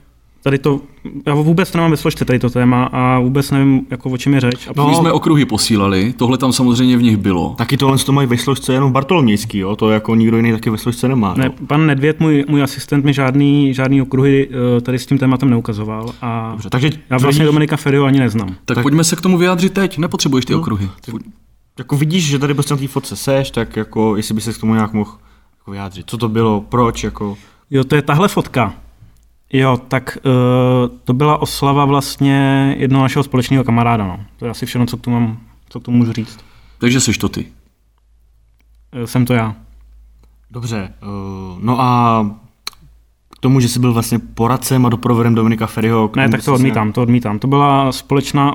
tady 0.45 0.57
to... 0.57 0.79
Já 1.25 1.33
vůbec 1.33 1.71
to 1.71 1.77
nemám 1.77 1.91
ve 1.91 1.97
složce 1.97 2.25
tady 2.25 2.39
to 2.39 2.49
téma 2.49 2.83
a 2.85 3.19
vůbec 3.19 3.51
nevím, 3.51 3.81
jako 3.89 4.09
o 4.09 4.17
čem 4.17 4.33
je 4.33 4.39
řeč. 4.39 4.67
A 4.67 4.71
No, 4.75 4.87
my 4.87 4.95
jsme 4.95 5.11
okruhy 5.11 5.45
posílali, 5.45 6.13
tohle 6.17 6.37
tam 6.37 6.53
samozřejmě 6.53 6.97
v 6.97 7.01
nich 7.01 7.17
bylo. 7.17 7.55
Taky 7.57 7.77
tohle 7.77 7.97
to 7.97 8.11
mají 8.11 8.27
ve 8.27 8.37
složce 8.37 8.73
jenom 8.73 8.91
Bartolomějský, 8.91 9.57
jo, 9.57 9.75
to 9.75 9.89
jako 9.91 10.15
nikdo 10.15 10.37
jiný 10.37 10.51
taky 10.51 10.69
ve 10.69 10.77
složce 10.77 11.07
nemá. 11.07 11.33
Ne, 11.37 11.45
jo. 11.45 11.51
pan 11.67 11.85
Nedvěd, 11.85 12.19
můj, 12.19 12.45
můj 12.47 12.63
asistent, 12.63 13.05
mi 13.05 13.13
žádný, 13.13 13.73
žádný 13.73 14.01
okruhy 14.01 14.49
eh, 14.77 14.81
tady 14.81 14.99
s 14.99 15.05
tím 15.05 15.17
tématem 15.17 15.49
neukazoval 15.49 16.09
a 16.21 16.49
Dobře, 16.51 16.69
takže 16.69 16.87
já 16.87 17.17
vlastně 17.17 17.29
tvrdíš- 17.31 17.45
Dominika 17.45 17.77
Ferryho 17.77 18.05
ani 18.05 18.19
neznám. 18.19 18.47
Tak, 18.65 18.75
Tak- 18.75 18.81
pojďme 18.83 19.03
se 19.03 19.15
k 19.15 19.21
tomu 19.21 19.37
vyjádřit 19.37 19.73
teď, 19.73 19.97
nepotřebuješ 19.97 20.45
ty 20.45 20.55
okruhy. 20.55 20.89
Jako 21.77 21.97
vidíš, 21.97 22.27
že 22.27 22.39
tady 22.39 22.53
prostě 22.53 22.73
na 22.73 22.77
té 22.79 22.87
fotce 22.87 23.15
seš, 23.15 23.51
tak 23.51 23.75
jako 23.75 24.15
jestli 24.15 24.35
by 24.35 24.41
se 24.41 24.53
k 24.53 24.57
tomu 24.57 24.73
nějak 24.73 24.93
mohl 24.93 25.11
jako 25.59 25.71
vyjádřit. 25.71 26.05
Co 26.09 26.17
to 26.17 26.29
bylo, 26.29 26.61
proč, 26.69 27.03
jako... 27.03 27.37
Jo, 27.71 27.83
to 27.83 27.95
je 27.95 28.01
tahle 28.01 28.27
fotka. 28.27 28.73
Jo, 29.53 29.77
tak 29.87 30.17
uh, 30.25 30.97
to 31.03 31.13
byla 31.13 31.41
oslava 31.41 31.85
vlastně 31.85 32.75
jednoho 32.77 33.03
našeho 33.03 33.23
společného 33.23 33.63
kamaráda. 33.63 34.07
No. 34.07 34.19
To 34.39 34.45
je 34.45 34.51
asi 34.51 34.65
všechno, 34.65 34.85
co 34.85 34.97
k 34.97 35.01
tomu, 35.01 35.19
mám, 35.19 35.37
co 35.69 35.79
k 35.79 35.83
tomu 35.83 35.97
můžu 35.97 36.13
říct. 36.13 36.39
Takže 36.77 36.99
seš 37.01 37.17
to 37.17 37.29
ty. 37.29 37.45
Eh, 38.91 39.07
Jsem 39.07 39.25
to 39.25 39.33
já. 39.33 39.55
Dobře, 40.51 40.89
uh, 41.03 41.59
no 41.63 41.81
a 41.81 42.25
k 43.29 43.39
tomu, 43.39 43.59
že 43.59 43.69
jsi 43.69 43.79
byl 43.79 43.93
vlastně 43.93 44.19
poradcem 44.19 44.85
a 44.85 44.89
doprovodem 44.89 45.35
Dominika 45.35 45.67
Ferryho. 45.67 46.09
Ne, 46.15 46.29
tak 46.29 46.41
jsi 46.41 46.45
to 46.45 46.51
se- 46.51 46.55
odmítám, 46.55 46.91
to 46.91 47.01
odmítám. 47.01 47.39
To 47.39 47.47
byla 47.47 47.91
společná 47.91 48.53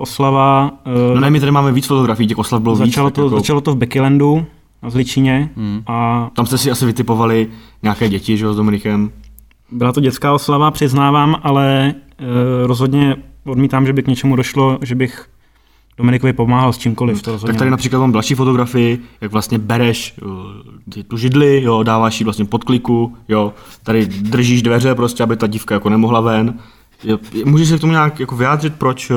oslava. 0.00 0.70
eh, 0.86 1.14
No 1.14 1.20
ne, 1.20 1.30
my 1.30 1.40
tady 1.40 1.52
máme 1.52 1.72
víc 1.72 1.86
fotografií, 1.86 2.26
těch 2.28 2.38
oslav 2.38 2.62
bylo 2.62 2.76
začalo, 2.76 3.08
víc. 3.08 3.14
to, 3.14 3.24
jako, 3.24 3.36
začalo 3.36 3.60
to 3.60 3.72
v 3.72 3.76
Bekylandu 3.76 4.46
na 4.82 4.90
Zličině 4.90 5.50
Hmm. 5.56 5.82
a 5.86 6.30
Tam 6.34 6.46
jste 6.46 6.58
si 6.58 6.70
asi 6.70 6.86
vytipovali 6.86 7.48
nějaké 7.82 8.08
děti, 8.08 8.36
že 8.36 8.44
jo, 8.44 8.54
s 8.54 8.56
Dominikem. 8.56 9.10
Byla 9.74 9.92
to 9.92 10.00
dětská 10.00 10.32
oslava, 10.32 10.70
přiznávám, 10.70 11.40
ale 11.42 11.94
eh, 12.18 12.24
rozhodně 12.66 13.16
odmítám, 13.44 13.86
že 13.86 13.92
by 13.92 14.02
k 14.02 14.06
něčemu 14.06 14.36
došlo, 14.36 14.78
že 14.82 14.94
bych 14.94 15.26
Dominikovi 15.96 16.32
pomáhal 16.32 16.72
s 16.72 16.78
čímkoliv. 16.78 17.22
To 17.22 17.32
rozhodně 17.32 17.52
Tak 17.52 17.58
tady 17.58 17.70
například 17.70 18.00
mám 18.00 18.12
další 18.12 18.34
fotografii, 18.34 19.02
jak 19.20 19.32
vlastně 19.32 19.58
bereš 19.58 20.14
ty- 20.92 21.04
tu 21.04 21.16
židli, 21.16 21.62
jo, 21.62 21.82
dáváš 21.82 22.20
ji 22.20 22.24
vlastně 22.24 22.44
pod 22.44 22.64
kliku, 22.64 23.16
jo, 23.28 23.52
tady 23.82 24.06
držíš 24.06 24.62
dveře 24.62 24.94
prostě, 24.94 25.22
aby 25.22 25.36
ta 25.36 25.46
dívka 25.46 25.74
jako 25.74 25.88
nemohla 25.88 26.20
ven. 26.20 26.58
Jo, 27.04 27.18
můžeš 27.44 27.68
se 27.68 27.78
k 27.78 27.80
tomu 27.80 27.92
nějak 27.92 28.20
jako 28.20 28.36
vyjádřit, 28.36 28.74
proč, 28.74 29.12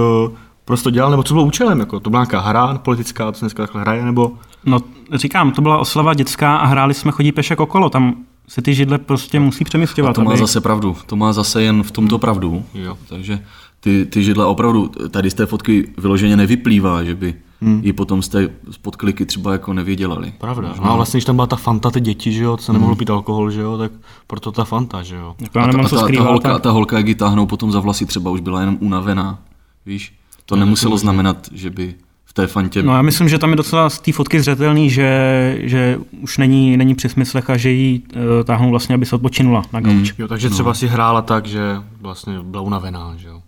proč 0.65 0.81
to 0.81 0.89
dělal, 0.89 1.11
nebo 1.11 1.23
co 1.23 1.33
bylo 1.33 1.45
účelem, 1.45 1.79
jako 1.79 1.99
to 1.99 2.09
byla 2.09 2.21
nějaká 2.21 2.39
hra 2.39 2.77
politická, 2.77 3.31
co 3.31 3.39
dneska 3.39 3.63
takhle 3.63 3.81
hraje, 3.81 4.05
nebo... 4.05 4.31
No, 4.65 4.79
říkám, 5.13 5.51
to 5.51 5.61
byla 5.61 5.77
oslava 5.77 6.13
dětská 6.13 6.57
a 6.57 6.65
hráli 6.65 6.93
jsme 6.93 7.11
chodí 7.11 7.31
pešek 7.31 7.59
okolo. 7.59 7.89
Tam 7.89 8.15
se 8.49 8.61
ty 8.61 8.73
židle 8.73 8.97
prostě 8.97 9.39
musí 9.39 9.63
A 9.63 9.65
přemysťovat. 9.65 10.13
to 10.15 10.21
má 10.23 10.31
aby- 10.31 10.39
zase 10.39 10.61
pravdu. 10.61 10.95
To 11.05 11.15
má 11.15 11.33
zase 11.33 11.63
jen 11.63 11.83
v 11.83 11.91
tomto 11.91 12.17
pravdu. 12.19 12.63
Jo. 12.73 12.97
Takže 13.09 13.39
ty, 13.79 14.05
ty 14.05 14.23
židle 14.23 14.45
opravdu, 14.45 14.87
tady 15.09 15.29
z 15.31 15.33
té 15.33 15.45
fotky 15.45 15.89
vyloženě 15.97 16.37
nevyplývá, 16.37 17.03
že 17.03 17.15
by 17.15 17.33
hmm. 17.61 17.81
ji 17.83 17.93
potom 17.93 18.21
z 18.21 18.27
té 18.29 18.49
podkliky 18.81 19.25
třeba 19.25 19.51
jako 19.51 19.73
nevydělali. 19.73 20.33
Pravda. 20.37 20.75
No 20.81 20.91
a 20.91 20.95
vlastně, 20.95 21.17
když 21.17 21.25
tam 21.25 21.35
byla 21.35 21.47
ta 21.47 21.55
fanta, 21.55 21.91
ty 21.91 22.01
děti, 22.01 22.31
že 22.31 22.43
jo, 22.43 22.57
se 22.57 22.73
nemohlo 22.73 22.95
pít 22.95 23.09
alkohol, 23.09 23.51
že 23.51 23.61
jo, 23.61 23.77
tak 23.77 23.91
proto 24.27 24.51
ta 24.51 24.63
fanta, 24.63 25.03
že 25.03 25.15
jo. 25.15 25.35
Jako 25.39 25.59
A 25.59 25.67
ta, 25.67 25.79
a 25.79 25.83
co 25.83 25.95
ta, 25.95 26.01
ta, 26.01 26.07
skrývat. 26.07 26.27
holka, 26.27 26.53
tak- 26.53 26.61
ta 26.61 26.71
holka, 26.71 26.97
jak 26.97 27.07
ji 27.07 27.15
táhnou 27.15 27.45
potom 27.45 27.71
za 27.71 27.79
vlasy, 27.79 28.05
třeba 28.05 28.31
už 28.31 28.41
byla 28.41 28.59
jenom 28.59 28.77
unavená. 28.81 29.39
Víš? 29.85 30.13
To 30.45 30.55
nemuselo 30.55 30.97
znamenat, 30.97 31.47
že 31.53 31.69
by 31.69 31.95
té 32.37 32.47
fantě... 32.47 32.83
No 32.83 32.95
já 32.95 33.01
myslím, 33.01 33.29
že 33.29 33.37
tam 33.37 33.49
je 33.49 33.55
docela 33.55 33.89
z 33.89 33.99
té 33.99 34.11
fotky 34.11 34.39
zřetelný, 34.39 34.89
že, 34.89 35.57
že 35.59 35.99
už 36.21 36.37
není, 36.37 36.77
není 36.77 36.95
při 36.95 37.09
smyslech 37.09 37.49
a 37.49 37.57
že 37.57 37.69
jí 37.69 38.03
uh, 38.15 38.21
táhnou 38.43 38.69
vlastně, 38.69 38.95
aby 38.95 39.05
se 39.05 39.15
odpočinula 39.15 39.63
na 39.73 39.81
gauč. 39.81 40.13
Jo, 40.17 40.27
takže 40.27 40.49
třeba 40.49 40.73
si 40.73 40.87
hrála 40.87 41.21
tak, 41.21 41.45
že 41.45 41.61
vlastně 42.01 42.39
byla 42.43 42.63
unavená, 42.63 43.13
že 43.17 43.27
jo. 43.27 43.41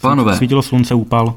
Pánové, 0.00 0.36
Svítilo 0.36 0.62
slunce, 0.62 0.94
úpal. 0.94 1.34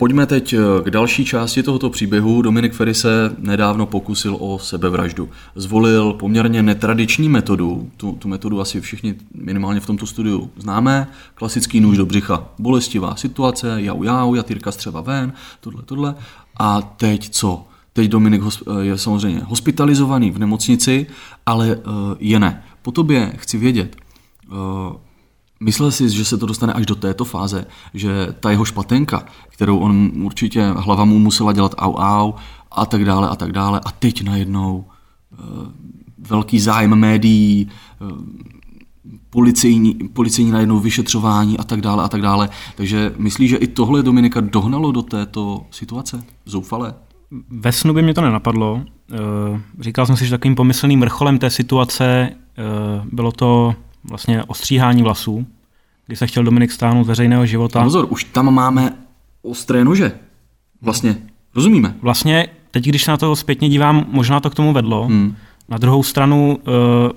Pojďme 0.00 0.26
teď 0.26 0.52
eh, 0.52 0.58
k 0.82 0.90
další 0.90 1.24
části 1.24 1.62
tohoto 1.62 1.90
příběhu. 1.90 2.42
Dominik 2.42 2.72
Ferry 2.72 2.94
se 2.94 3.36
nedávno 3.38 3.86
pokusil 3.86 4.36
o 4.40 4.58
sebevraždu. 4.58 5.28
Zvolil 5.54 6.12
poměrně 6.12 6.62
netradiční 6.62 7.28
metodu, 7.28 7.90
tu, 7.96 8.12
tu 8.12 8.28
metodu 8.28 8.60
asi 8.60 8.80
všichni 8.80 9.14
minimálně 9.34 9.80
v 9.80 9.86
tomto 9.86 10.06
studiu 10.06 10.50
známe, 10.56 11.06
klasický 11.34 11.80
nůž 11.80 11.96
do 11.96 12.06
břicha. 12.06 12.48
Bolestivá 12.58 13.16
situace, 13.16 13.82
jau 13.82 14.02
jau, 14.02 14.34
jatýrka 14.34 14.72
střeva 14.72 15.00
ven, 15.00 15.32
tohle, 15.60 15.82
tohle. 15.82 16.14
A 16.56 16.82
teď 16.82 17.30
co? 17.30 17.64
Teď 17.92 18.10
Dominik 18.10 18.42
hos- 18.42 18.80
je 18.80 18.98
samozřejmě 18.98 19.40
hospitalizovaný 19.44 20.30
v 20.30 20.38
nemocnici, 20.38 21.06
ale 21.46 21.70
eh, 21.70 21.82
je 22.18 22.38
ne. 22.38 22.62
Po 22.82 22.92
tobě 22.92 23.32
chci 23.36 23.58
vědět, 23.58 23.96
eh, 24.44 25.09
Myslel 25.62 25.90
jsi, 25.90 26.10
že 26.10 26.24
se 26.24 26.38
to 26.38 26.46
dostane 26.46 26.72
až 26.72 26.86
do 26.86 26.94
této 26.94 27.24
fáze, 27.24 27.66
že 27.94 28.28
ta 28.40 28.50
jeho 28.50 28.64
špatenka, 28.64 29.24
kterou 29.48 29.78
on 29.78 30.10
určitě 30.14 30.66
hlava 30.76 31.04
mu 31.04 31.18
musela 31.18 31.52
dělat 31.52 31.74
au 31.78 31.94
au 31.94 32.32
a 32.70 32.86
tak 32.86 33.04
dále 33.04 33.28
a 33.28 33.36
tak 33.36 33.52
dále 33.52 33.80
a 33.84 33.90
teď 33.90 34.22
najednou 34.22 34.84
uh, 35.32 35.66
velký 36.18 36.60
zájem 36.60 36.94
médií, 36.94 37.68
uh, 38.00 38.18
policejní, 39.30 39.94
policejní 39.94 40.50
najednou 40.50 40.78
vyšetřování 40.78 41.58
a 41.58 41.64
tak 41.64 41.80
dále 41.80 42.04
a 42.04 42.08
tak 42.08 42.22
dále. 42.22 42.48
Takže 42.76 43.14
myslí, 43.18 43.48
že 43.48 43.56
i 43.56 43.66
tohle 43.66 44.02
Dominika 44.02 44.40
dohnalo 44.40 44.92
do 44.92 45.02
této 45.02 45.66
situace? 45.70 46.24
Zoufalé? 46.46 46.94
Ve 47.50 47.72
snu 47.72 47.94
by 47.94 48.02
mě 48.02 48.14
to 48.14 48.20
nenapadlo. 48.20 48.82
Eh, 49.12 49.60
říkal 49.80 50.06
jsem 50.06 50.16
si, 50.16 50.24
že 50.24 50.30
takovým 50.30 50.54
pomyslným 50.54 51.00
vrcholem 51.00 51.38
té 51.38 51.50
situace 51.50 52.04
eh, 52.04 52.32
bylo 53.12 53.32
to 53.32 53.74
vlastně 54.04 54.44
ostříhání 54.44 55.02
vlasů, 55.02 55.46
kdy 56.06 56.16
se 56.16 56.26
chtěl 56.26 56.44
Dominik 56.44 56.72
stáhnout 56.72 57.04
z 57.04 57.08
veřejného 57.08 57.46
života. 57.46 57.80
A 57.80 57.84
pozor, 57.84 58.06
už 58.10 58.24
tam 58.24 58.54
máme 58.54 58.92
ostré 59.42 59.84
nože. 59.84 60.12
Vlastně, 60.82 61.16
rozumíme? 61.54 61.94
Vlastně 62.02 62.48
teď, 62.70 62.84
když 62.84 63.04
se 63.04 63.10
na 63.10 63.16
to 63.16 63.36
zpětně 63.36 63.68
dívám, 63.68 64.06
možná 64.08 64.40
to 64.40 64.50
k 64.50 64.54
tomu 64.54 64.72
vedlo. 64.72 65.06
Hmm. 65.06 65.36
Na 65.68 65.78
druhou 65.78 66.02
stranu 66.02 66.58
eh, 66.60 67.12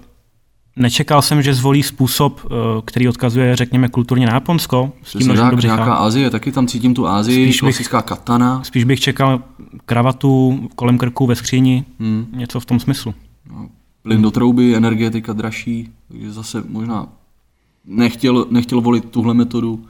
nečekal 0.75 1.21
jsem, 1.21 1.41
že 1.41 1.53
zvolí 1.53 1.83
způsob, 1.83 2.41
eh, 2.45 2.55
který 2.85 3.07
odkazuje, 3.07 3.55
řekněme, 3.55 3.89
kulturně 3.89 4.25
na 4.25 4.33
Japonsko. 4.33 4.91
S 5.03 5.11
tím 5.11 5.27
tak, 5.27 5.63
nějaká 5.63 5.85
chápu. 5.85 6.01
Azie, 6.01 6.29
taky 6.29 6.51
tam 6.51 6.67
cítím 6.67 6.93
tu 6.93 7.07
Azii, 7.07 7.47
spíš 7.47 7.59
klasická 7.59 7.97
bych, 7.97 8.05
katana. 8.05 8.63
Spíš 8.63 8.83
bych 8.83 8.99
čekal 8.99 9.41
kravatu 9.85 10.59
kolem 10.75 10.97
krku 10.97 11.27
ve 11.27 11.35
skříni, 11.35 11.85
hmm. 11.99 12.27
něco 12.31 12.59
v 12.59 12.65
tom 12.65 12.79
smyslu. 12.79 13.13
No, 13.51 13.69
plyn 14.03 14.21
do 14.21 14.31
trouby, 14.31 14.75
energetika 14.75 15.33
dražší, 15.33 15.89
takže 16.07 16.31
zase 16.31 16.63
možná 16.69 17.07
nechtěl, 17.85 18.45
nechtěl 18.49 18.81
volit 18.81 19.09
tuhle 19.09 19.33
metodu. 19.33 19.85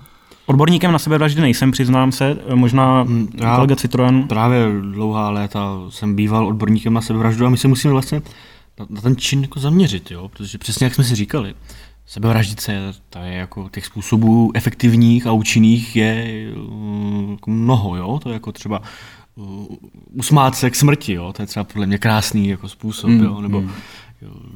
Odborníkem 0.45 0.91
na 0.91 0.99
sebevraždy 0.99 1.41
nejsem, 1.41 1.71
přiznám 1.71 2.12
se, 2.12 2.38
možná 2.54 3.02
hmm, 3.02 3.28
Já 3.34 3.56
kolega 3.56 3.76
Citroen. 3.76 4.23
Právě 4.28 4.67
dlouhá 4.82 5.30
léta 5.30 5.82
jsem 5.89 6.15
býval 6.15 6.47
odborníkem 6.47 6.93
na 6.93 7.02
sebevraždu 7.02 7.45
a 7.45 7.49
my 7.49 7.58
se 7.58 7.67
musíme 7.67 7.93
vlastně 7.93 8.21
na, 8.80 8.86
na 8.89 9.02
ten 9.02 9.15
čin 9.15 9.41
jako 9.41 9.60
zaměřit, 9.60 10.12
jo? 10.12 10.30
protože 10.30 10.58
přesně 10.58 10.84
jak 10.84 10.95
jsme 10.95 11.04
si 11.04 11.15
říkali, 11.15 11.56
sebevraždit 12.06 12.60
se, 12.60 12.93
to 13.10 13.19
je 13.19 13.34
jako 13.34 13.69
těch 13.69 13.86
způsobů 13.86 14.52
efektivních 14.54 15.28
a 15.28 15.32
účinných 15.32 15.95
je 15.95 16.47
uh, 16.56 17.32
jako 17.32 17.52
mnoho, 17.52 17.95
jo? 17.95 18.19
to 18.23 18.30
je 18.30 18.34
jako 18.34 18.52
třeba 18.52 18.82
usmát 20.13 20.56
se 20.56 20.69
k 20.69 20.76
smrti, 20.76 21.13
jo? 21.13 21.34
to 21.34 21.41
je 21.41 21.46
třeba 21.46 21.63
podle 21.63 21.86
mě 21.86 21.98
krásný 21.98 22.48
jako 22.48 22.69
způsob, 22.69 23.10
mm, 23.10 23.24
jo? 23.24 23.41
nebo 23.41 23.62
mm 23.62 23.72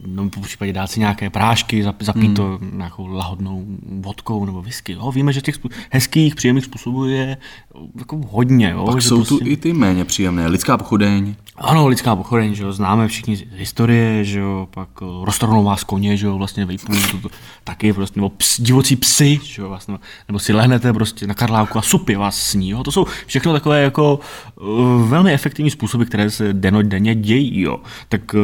no, 0.05 0.29
po 0.29 0.41
případě 0.41 0.73
dát 0.73 0.87
si 0.87 0.99
nějaké 0.99 1.29
prášky, 1.29 1.83
zapít 1.99 2.25
hmm. 2.25 2.35
to 2.35 2.59
nějakou 2.71 3.07
lahodnou 3.07 3.65
vodkou 3.99 4.45
nebo 4.45 4.61
whisky. 4.61 4.93
Jo. 4.93 5.11
Víme, 5.11 5.33
že 5.33 5.41
těch 5.41 5.55
hezkých, 5.91 6.35
příjemných 6.35 6.65
způsobů 6.65 7.05
je 7.05 7.37
jako 7.95 8.21
hodně. 8.29 8.69
Jo, 8.69 8.85
Pak 8.85 9.01
že 9.01 9.07
jsou 9.07 9.15
prostě... 9.15 9.35
tu 9.35 9.51
i 9.51 9.57
ty 9.57 9.73
méně 9.73 10.05
příjemné. 10.05 10.47
Lidská 10.47 10.77
pochodeň. 10.77 11.35
Ano, 11.57 11.87
lidská 11.87 12.15
pochodeň, 12.15 12.55
že 12.55 12.63
jo, 12.63 12.73
známe 12.73 13.07
všichni 13.07 13.35
z 13.35 13.43
historie, 13.51 14.23
že 14.23 14.39
jo, 14.39 14.67
pak 14.71 14.89
eh, 15.01 15.05
roztrhnou 15.23 15.63
vás 15.63 15.83
koně, 15.83 16.17
že 16.17 16.27
jo, 16.27 16.37
vlastně 16.37 16.65
vejpů, 16.65 16.93
to, 17.11 17.17
to, 17.17 17.29
taky 17.63 17.93
prostě, 17.93 18.19
nebo 18.19 18.29
ps, 18.29 18.61
divocí 18.61 18.95
psy, 18.95 19.39
že 19.43 19.61
jo, 19.61 19.69
vlastně, 19.69 19.97
nebo 20.27 20.39
si 20.39 20.53
lehnete 20.53 20.93
prostě 20.93 21.27
na 21.27 21.33
karlávku 21.33 21.77
a 21.77 21.81
supy 21.81 22.15
vás 22.15 22.41
sní, 22.41 22.69
jo, 22.69 22.83
to 22.83 22.91
jsou 22.91 23.05
všechno 23.25 23.53
takové 23.53 23.81
jako 23.81 24.19
uh, 24.55 25.09
velmi 25.09 25.33
efektivní 25.33 25.71
způsoby, 25.71 26.03
které 26.03 26.31
se 26.31 26.53
denodenně 26.53 27.15
dějí, 27.15 27.61
jo, 27.61 27.79
tak 28.09 28.33
uh, 28.33 28.41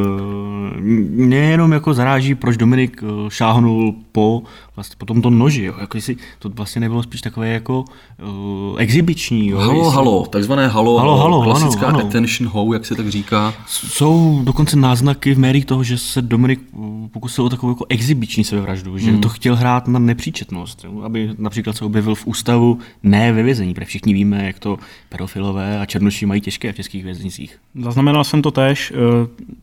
mě 1.13 1.37
jenom 1.37 1.71
jako 1.71 1.93
zaráží, 1.93 2.35
proč 2.35 2.57
Dominik 2.57 3.03
uh, 3.03 3.29
šáhnul 3.29 3.95
po 4.11 4.43
vlastně 4.75 4.95
po 4.97 5.05
tomto 5.05 5.29
noži, 5.29 5.63
jo? 5.63 5.73
Jako 5.81 5.97
jestli 5.97 6.17
to 6.39 6.49
vlastně 6.49 6.81
nebylo 6.81 7.03
spíš 7.03 7.21
takové 7.21 7.49
jako 7.49 7.85
uh, 8.23 8.81
exibiční. 8.81 9.47
Jo? 9.47 9.57
Halo, 9.57 9.77
jestli... 9.77 9.95
halo, 9.95 10.25
takzvané 10.25 10.67
halo, 10.67 10.97
halo, 10.97 11.17
halo 11.17 11.43
klasická 11.43 11.87
ano, 11.87 11.99
ano. 11.99 12.07
attention 12.07 12.49
how, 12.49 12.73
jak 12.73 12.85
se 12.85 12.95
tak 12.95 13.09
říká. 13.09 13.53
Jsou 13.67 14.41
dokonce 14.43 14.77
náznaky 14.77 15.33
v 15.33 15.39
médiích 15.39 15.65
toho, 15.65 15.83
že 15.83 15.97
se 15.97 16.21
Dominik 16.21 16.59
uh, 16.71 17.07
pokusil 17.07 17.45
o 17.45 17.49
takovou 17.49 17.71
jako 17.71 17.85
exibiční 17.89 18.43
sebevraždu, 18.43 18.97
že 18.97 19.11
hmm. 19.11 19.21
to 19.21 19.29
chtěl 19.29 19.55
hrát 19.55 19.87
na 19.87 19.99
nepříčetnost, 19.99 20.83
jo? 20.83 21.01
aby 21.01 21.29
například 21.37 21.77
se 21.77 21.85
objevil 21.85 22.15
v 22.15 22.27
ústavu, 22.27 22.79
ne 23.03 23.33
ve 23.33 23.43
vězení, 23.43 23.73
protože 23.73 23.85
všichni 23.85 24.13
víme, 24.13 24.45
jak 24.45 24.59
to 24.59 24.77
pedofilové 25.09 25.79
a 25.79 25.85
černoši 25.85 26.25
mají 26.25 26.41
těžké 26.41 26.73
v 26.73 26.75
českých 26.75 27.03
věznicích. 27.03 27.57
Zaznamenal 27.81 28.23
jsem 28.23 28.41
to 28.41 28.51
tež, 28.51 28.93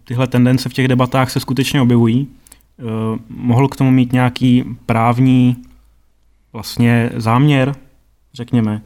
tyhle 0.05 0.27
tendence 0.27 0.69
v 0.69 0.73
těch 0.73 0.89
debatách 0.89 1.31
se 1.31 1.40
skutečně 1.41 1.81
objevují. 1.81 2.29
Eh, 2.79 3.19
mohl 3.29 3.69
k 3.69 3.77
tomu 3.77 3.91
mít 3.91 4.13
nějaký 4.13 4.65
právní 4.87 5.57
vlastně 6.53 7.11
záměr, 7.17 7.75
řekněme. 8.35 8.83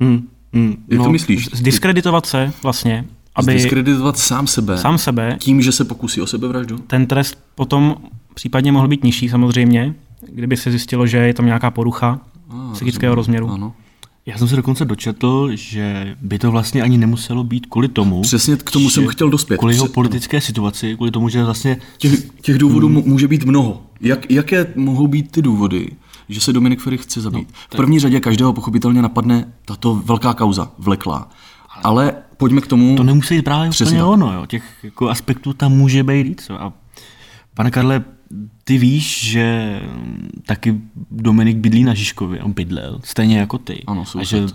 Hmm. 0.00 0.28
Hmm. 0.52 0.84
Jak 0.88 0.98
no, 0.98 1.04
to 1.04 1.10
myslíš? 1.10 1.48
Zdiskreditovat 1.52 2.26
se 2.26 2.52
vlastně, 2.62 3.04
aby... 3.34 3.52
Zdiskreditovat 3.52 4.18
sám 4.18 4.46
sebe. 4.46 4.78
Sám 4.78 4.98
sebe. 4.98 5.36
Tím, 5.40 5.62
že 5.62 5.72
se 5.72 5.84
pokusí 5.84 6.20
o 6.20 6.26
sebevraždu? 6.26 6.78
Ten 6.78 7.06
trest 7.06 7.38
potom 7.54 7.96
případně 8.34 8.72
mohl 8.72 8.88
být 8.88 9.04
nižší 9.04 9.28
samozřejmě, 9.28 9.94
kdyby 10.32 10.56
se 10.56 10.70
zjistilo, 10.70 11.06
že 11.06 11.18
je 11.18 11.34
tam 11.34 11.46
nějaká 11.46 11.70
porucha 11.70 12.20
ah, 12.50 12.72
psychického 12.72 13.14
rozumím. 13.14 13.40
rozměru. 13.40 13.62
Ano. 13.62 13.74
Já 14.28 14.38
jsem 14.38 14.48
se 14.48 14.56
dokonce 14.56 14.84
dočetl, 14.84 15.50
že 15.54 16.16
by 16.20 16.38
to 16.38 16.50
vlastně 16.50 16.82
ani 16.82 16.98
nemuselo 16.98 17.44
být 17.44 17.66
kvůli 17.66 17.88
tomu. 17.88 18.22
Přesně 18.22 18.56
k 18.56 18.70
tomu 18.70 18.90
jsem 18.90 19.06
chtěl 19.06 19.30
dospět. 19.30 19.58
Kvůli 19.58 19.74
jeho 19.74 19.88
politické 19.88 20.40
situaci, 20.40 20.94
kvůli 20.96 21.10
tomu, 21.10 21.28
že 21.28 21.44
vlastně. 21.44 21.76
Těch, 21.98 22.12
těch 22.40 22.58
důvodů 22.58 22.88
hmm. 22.88 23.02
může 23.06 23.28
být 23.28 23.44
mnoho. 23.44 23.82
Jak, 24.00 24.30
jaké 24.30 24.66
mohou 24.76 25.06
být 25.06 25.30
ty 25.30 25.42
důvody, 25.42 25.90
že 26.28 26.40
se 26.40 26.52
Dominik 26.52 26.80
Ferry 26.80 26.98
chce 26.98 27.20
zabít? 27.20 27.48
No, 27.48 27.54
v 27.72 27.76
první 27.76 28.00
řadě 28.00 28.20
každého 28.20 28.52
pochopitelně 28.52 29.02
napadne 29.02 29.52
tato 29.64 29.94
velká 29.94 30.34
kauza, 30.34 30.70
vleklá. 30.78 31.28
Ale 31.82 32.12
pojďme 32.36 32.60
k 32.60 32.66
tomu. 32.66 32.96
To 32.96 33.02
nemusí 33.02 33.36
být 33.36 33.42
právě 33.42 33.70
úplně 33.84 34.04
ono, 34.04 34.32
jo. 34.32 34.46
Těch 34.46 34.64
jako 34.82 35.08
aspektů 35.08 35.52
tam 35.52 35.72
může 35.72 36.04
být 36.04 36.22
víc. 36.22 36.50
A 36.50 36.72
pane 37.54 37.70
Karle, 37.70 38.04
ty 38.64 38.78
víš, 38.78 39.30
že 39.30 39.80
taky 40.46 40.80
Dominik 41.10 41.56
bydlí 41.56 41.84
na 41.84 41.94
Žižkově, 41.94 42.42
on 42.42 42.52
bydlel, 42.52 43.00
stejně 43.04 43.38
jako 43.38 43.58
ty. 43.58 43.84
Ano, 43.86 44.04
A 44.18 44.24
že 44.24 44.46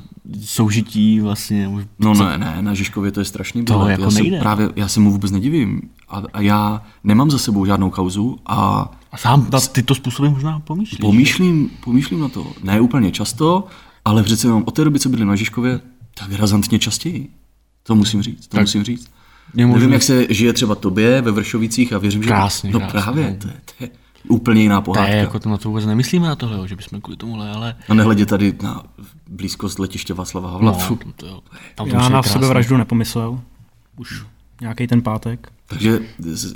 soužití 0.41 1.19
vlastně... 1.19 1.67
Už 1.67 1.83
no 1.99 2.13
ne, 2.13 2.37
ne, 2.37 2.57
na 2.61 2.73
Žižkově 2.73 3.11
to 3.11 3.19
je 3.19 3.25
strašný 3.25 3.65
To 3.65 3.87
jako 3.87 4.01
já 4.01 4.09
nejde. 4.09 4.39
Právě, 4.39 4.69
já 4.75 4.87
se 4.87 4.99
mu 4.99 5.11
vůbec 5.11 5.31
nedivím. 5.31 5.81
A, 6.09 6.23
a 6.33 6.41
já 6.41 6.83
nemám 7.03 7.31
za 7.31 7.37
sebou 7.37 7.65
žádnou 7.65 7.89
kauzu 7.89 8.39
a... 8.45 8.91
A 9.11 9.17
sám 9.17 9.47
na 9.53 9.59
tyto 9.59 9.95
způsoby 9.95 10.27
možná 10.29 10.59
pomýšlíš? 10.59 10.99
Pomýšlím, 10.99 11.69
pomýšlím 11.83 12.19
na 12.19 12.29
to. 12.29 12.53
Ne 12.63 12.81
úplně 12.81 13.11
často, 13.11 13.67
ale 14.05 14.23
přece 14.23 14.47
jenom 14.47 14.63
od 14.65 14.75
té 14.75 14.83
doby, 14.83 14.99
co 14.99 15.09
bydlím 15.09 15.27
na 15.27 15.35
Žižkově, 15.35 15.79
tak 16.13 16.31
razantně 16.31 16.79
častěji. 16.79 17.29
To 17.83 17.95
musím 17.95 18.21
říct, 18.21 18.47
to 18.47 18.57
tak. 18.57 18.61
musím 18.61 18.83
říct. 18.83 19.09
Je 19.55 19.65
možný... 19.65 19.79
Nevím, 19.79 19.93
jak 19.93 20.03
se 20.03 20.27
žije 20.29 20.53
třeba 20.53 20.75
tobě 20.75 21.21
ve 21.21 21.31
Vršovicích 21.31 21.93
a 21.93 21.97
věřím, 21.97 22.23
že... 22.23 22.27
Krásně, 22.27 22.71
no 22.71 22.79
krásně. 22.79 23.01
právě, 23.01 23.37
to 23.41 23.47
je, 23.47 23.53
to 23.65 23.83
je 23.83 23.89
úplně 24.27 24.61
jiná 24.61 24.81
pohádka. 24.81 25.07
To 25.07 25.15
je, 25.15 25.19
jako 25.19 25.39
to 25.39 25.49
na 25.49 25.57
to 25.57 25.69
vůbec 25.69 25.85
nemyslíme 25.85 26.27
na 26.27 26.35
tohle, 26.35 26.67
že 26.67 26.75
bychom 26.75 27.01
kvůli 27.01 27.17
tomuhle, 27.17 27.51
ale... 27.51 27.75
A 27.89 27.93
nehledě 27.93 28.25
tady 28.25 28.53
na 28.61 28.83
blízkost 29.29 29.79
letiště 29.79 30.13
Václava 30.13 30.51
Havla. 30.51 30.77
No, 30.89 30.97
to 31.15 31.25
jo. 31.25 31.39
Tam 31.75 31.89
to 31.89 31.95
Já 31.95 32.09
na 32.09 32.23
sebe 32.23 32.47
vraždu 32.47 32.77
nepomyslel. 32.77 33.39
Už 33.97 34.25
nějaký 34.61 34.87
ten 34.87 35.01
pátek. 35.01 35.51
Takže 35.67 35.99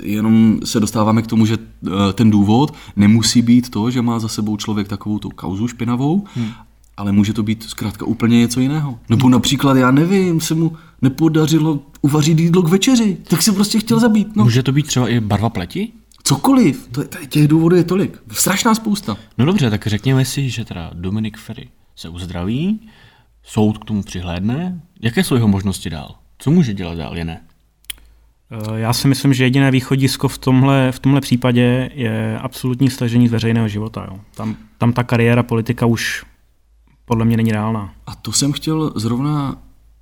jenom 0.02 0.58
se 0.64 0.80
dostáváme 0.80 1.22
k 1.22 1.26
tomu, 1.26 1.46
že 1.46 1.58
eh, 1.86 2.12
ten 2.12 2.30
důvod 2.30 2.74
nemusí 2.96 3.42
být 3.42 3.70
to, 3.70 3.90
že 3.90 4.02
má 4.02 4.18
za 4.18 4.28
sebou 4.28 4.56
člověk 4.56 4.88
takovou 4.88 5.18
tu 5.18 5.30
kauzu 5.30 5.68
špinavou, 5.68 6.24
hmm 6.34 6.52
ale 6.98 7.12
může 7.12 7.32
to 7.32 7.42
být 7.42 7.62
zkrátka 7.62 8.06
úplně 8.06 8.38
něco 8.38 8.60
jiného. 8.60 8.98
Nebo 9.08 9.28
například, 9.28 9.76
já 9.76 9.90
nevím, 9.90 10.40
se 10.40 10.54
mu 10.54 10.76
nepodařilo 11.02 11.80
uvařit 12.00 12.38
jídlo 12.38 12.62
k 12.62 12.68
večeři, 12.68 13.16
tak 13.28 13.42
se 13.42 13.52
prostě 13.52 13.78
chtěl 13.78 14.00
zabít. 14.00 14.36
No. 14.36 14.44
Může 14.44 14.62
to 14.62 14.72
být 14.72 14.86
třeba 14.86 15.08
i 15.08 15.20
barva 15.20 15.50
pleti? 15.50 15.88
Cokoliv, 16.22 16.88
to, 16.92 17.04
těch 17.28 17.48
důvodů 17.48 17.76
je 17.76 17.84
tolik, 17.84 18.18
strašná 18.32 18.74
spousta. 18.74 19.16
No 19.38 19.44
dobře, 19.44 19.70
tak 19.70 19.86
řekněme 19.86 20.24
si, 20.24 20.50
že 20.50 20.64
teda 20.64 20.90
Dominik 20.94 21.36
Ferry 21.36 21.68
se 21.96 22.08
uzdraví, 22.08 22.80
soud 23.42 23.78
k 23.78 23.84
tomu 23.84 24.02
přihlédne. 24.02 24.80
Jaké 25.00 25.24
jsou 25.24 25.34
jeho 25.34 25.48
možnosti 25.48 25.90
dál? 25.90 26.14
Co 26.38 26.50
může 26.50 26.74
dělat 26.74 26.98
dál, 26.98 27.16
je 27.16 27.24
ne? 27.24 27.40
Eh, 28.50 28.80
já 28.80 28.92
si 28.92 29.08
myslím, 29.08 29.34
že 29.34 29.44
jediné 29.44 29.70
východisko 29.70 30.28
v 30.28 30.38
tomhle, 30.38 30.92
v 30.92 30.98
tomhle 30.98 31.20
případě 31.20 31.90
je 31.94 32.38
absolutní 32.38 32.90
stažení 32.90 33.28
z 33.28 33.32
veřejného 33.32 33.68
života. 33.68 34.06
Jo. 34.10 34.20
Tam, 34.34 34.56
tam 34.78 34.92
ta 34.92 35.02
kariéra 35.02 35.42
politika 35.42 35.86
už 35.86 36.24
podle 37.08 37.24
mě 37.24 37.36
není 37.36 37.52
reálná. 37.52 37.92
A 38.06 38.14
to 38.14 38.32
jsem 38.32 38.52
chtěl 38.52 38.92
zrovna 38.96 39.56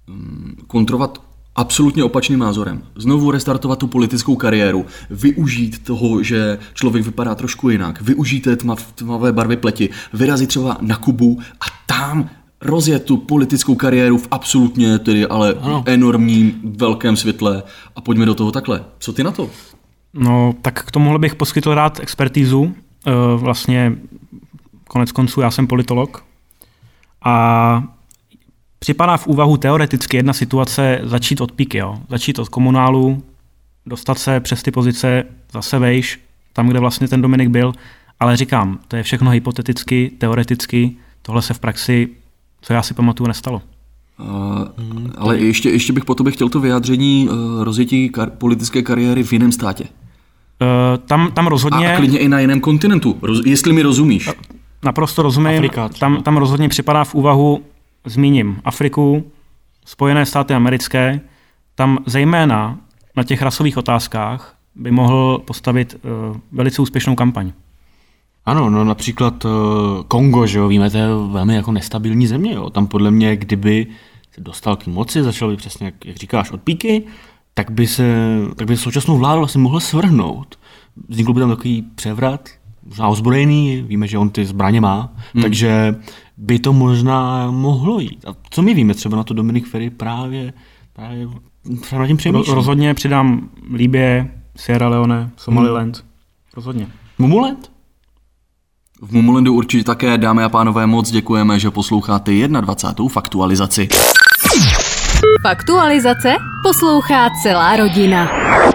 mm, 0.07 0.57
kontrovat 0.67 1.23
absolutně 1.57 2.05
opačným 2.05 2.39
názorem. 2.39 2.83
Znovu 2.97 3.31
restartovat 3.31 3.79
tu 3.79 3.87
politickou 3.87 4.37
kariéru, 4.37 4.87
využít 5.11 5.85
toho, 5.85 6.23
že 6.23 6.59
člověk 6.75 7.05
vypadá 7.05 7.35
trošku 7.35 7.71
jinak, 7.71 8.03
využít 8.03 8.41
té 8.41 8.57
tmav, 8.57 8.93
tmavé 8.93 9.33
barvy 9.33 9.57
pleti, 9.57 9.89
vyrazit 10.13 10.49
třeba 10.49 10.79
na 10.81 10.97
Kubu 10.97 11.39
a 11.61 11.65
tam 11.87 12.31
rozjet 12.61 13.05
tu 13.05 13.17
politickou 13.17 13.75
kariéru 13.75 14.19
v 14.19 14.29
absolutně 14.31 14.99
tedy 14.99 15.27
ale 15.27 15.55
ano. 15.61 15.83
enormním 15.87 16.61
velkém 16.65 17.17
světle 17.17 17.63
a 17.97 18.01
pojďme 18.01 18.27
do 18.27 18.35
toho 18.35 18.53
takhle. 18.53 18.85
Co 18.99 19.13
ty 19.13 19.25
na 19.25 19.31
to? 19.31 19.51
No, 20.15 20.55
tak 20.63 20.85
k 20.85 20.91
tomuhle 20.91 21.19
bych 21.19 21.35
poskytl 21.35 21.75
rád 21.75 22.01
expertízu. 22.01 22.75
E, 23.07 23.37
vlastně 23.37 23.97
konec 24.89 25.13
konců 25.13 25.41
já 25.41 25.51
jsem 25.51 25.67
politolog, 25.67 26.26
a 27.27 27.83
připadá 28.79 29.17
v 29.17 29.27
úvahu 29.27 29.57
teoreticky 29.57 30.17
jedna 30.17 30.33
situace 30.33 31.01
začít 31.05 31.41
od 31.41 31.53
píky, 31.53 31.79
jo? 31.79 31.99
začít 32.09 32.39
od 32.39 32.49
komunálu, 32.49 33.23
dostat 33.87 34.19
se 34.19 34.41
přes 34.41 34.63
ty 34.63 34.71
pozice 34.71 35.25
zase 35.53 35.79
vejš, 35.79 36.21
tam, 36.53 36.69
kde 36.69 36.81
vlastně 36.81 37.09
ten 37.09 37.23
Dominik 37.23 37.49
byl, 37.49 37.73
Ale 38.21 38.37
říkám, 38.37 38.79
to 38.89 38.97
je 38.97 39.03
všechno 39.03 39.31
hypoteticky, 39.31 40.11
teoreticky, 40.19 40.97
tohle 41.23 41.43
se 41.43 41.55
v 41.55 41.59
praxi, 41.59 42.09
co 42.61 42.73
já 42.73 42.83
si 42.83 42.95
pamatuju, 42.95 43.29
nestalo. 43.29 43.63
Uh, 44.19 44.27
ale 45.19 45.39
ještě, 45.39 45.71
ještě 45.71 45.93
bych 45.93 46.05
po 46.05 46.15
tobě 46.15 46.33
chtěl 46.33 46.49
to 46.49 46.61
vyjádření 46.61 47.29
uh, 47.29 47.65
rozjetí 47.65 48.11
kar- 48.11 48.31
politické 48.31 48.83
kariéry 48.83 49.23
v 49.23 49.33
jiném 49.33 49.53
státě. 49.53 49.85
Uh, 49.85 51.05
tam, 51.07 51.33
tam 51.33 51.47
rozhodně... 51.47 51.93
A, 51.93 51.95
a 51.95 51.97
klidně 51.97 52.19
i 52.19 52.29
na 52.29 52.41
jiném 52.41 52.61
kontinentu, 52.61 53.19
roz, 53.23 53.41
jestli 53.45 53.73
mi 53.73 53.83
rozumíš. 53.83 54.29
Naprosto 54.87 55.23
rozumím. 55.23 55.57
Afrika 55.57 55.89
tam, 55.89 56.23
tam 56.23 56.37
rozhodně 56.37 56.69
připadá 56.69 57.05
v 57.05 57.15
úvahu, 57.15 57.63
zmíním 58.05 58.61
Afriku, 58.65 59.31
Spojené 59.85 60.27
státy 60.27 60.55
americké, 60.55 61.21
tam 61.75 61.99
zejména 62.07 62.79
na 63.17 63.23
těch 63.23 63.43
rasových 63.43 63.77
otázkách 63.77 64.57
by 64.75 64.91
mohl 64.91 65.43
postavit 65.45 65.95
uh, 65.95 66.37
velice 66.53 66.83
úspěšnou 66.83 67.15
kampaň. 67.15 67.53
Ano, 68.45 68.71
no 68.71 68.85
například 68.85 69.45
uh, 69.45 69.51
Kongo, 70.09 70.47
že 70.47 70.59
jo, 70.59 70.69
víme, 70.69 70.91
to 70.91 70.99
je 70.99 71.09
velmi 71.31 71.55
jako 71.55 71.73
nestabilní 71.73 72.27
země, 72.27 72.53
jo. 72.53 72.71
Tam 72.71 72.87
podle 72.87 73.11
mě, 73.11 73.37
kdyby 73.37 73.87
se 74.35 74.41
dostal 74.41 74.77
k 74.77 74.87
moci, 74.87 75.23
začal 75.23 75.51
by 75.51 75.57
přesně, 75.57 75.87
jak, 75.87 76.05
jak 76.05 76.17
říkáš, 76.17 76.51
od 76.51 76.63
píky, 76.63 77.03
tak 77.55 77.71
by 77.71 77.87
se, 77.87 78.39
tak 78.57 78.67
by 78.67 78.77
současnou 78.77 79.19
vládu 79.19 79.39
vlastně 79.39 79.61
mohl 79.61 79.81
svrhnout. 79.81 80.59
Vznikl 81.09 81.33
by 81.33 81.41
tam 81.41 81.51
takový 81.51 81.83
převrat, 81.95 82.49
možná 82.89 83.09
ozbrojený, 83.09 83.85
víme, 83.89 84.07
že 84.07 84.19
on 84.19 84.31
ty 84.31 84.47
zbraně 84.47 84.81
má, 84.81 85.13
hmm. 85.35 85.43
takže 85.43 85.97
by 86.37 86.59
to 86.59 86.73
možná 86.73 87.51
mohlo 87.51 88.01
jít. 88.01 88.25
A 88.29 88.35
co 88.51 88.63
my 88.63 88.75
víme 88.75 88.95
třeba 88.95 89.17
na 89.17 89.25
to 89.25 89.35
Dominik 89.35 89.67
Ferry 89.67 89.91
právě, 89.91 90.53
právě 90.93 91.29
třeba 91.81 92.01
na 92.01 92.07
tím 92.07 92.17
přemýšlím. 92.17 92.55
Rozhodně 92.55 92.95
přidám 92.95 93.49
Líbě, 93.75 94.31
Sierra 94.57 94.89
Leone, 94.89 95.31
Somaliland. 95.37 95.97
Hmm. 95.97 96.07
Rozhodně. 96.55 96.87
Mumuland? 97.19 97.71
V 99.03 99.13
Mumulendu 99.13 99.55
určitě 99.55 99.85
také, 99.85 100.19
dámy 100.19 100.43
a 100.43 100.49
pánové, 100.49 100.87
moc 100.87 101.11
děkujeme, 101.11 101.59
že 101.59 101.71
posloucháte 101.71 102.49
21. 102.49 103.09
faktualizaci. 103.09 103.89
Faktualizace 105.43 106.37
poslouchá 106.67 107.31
celá 107.43 107.77
rodina. 107.77 108.29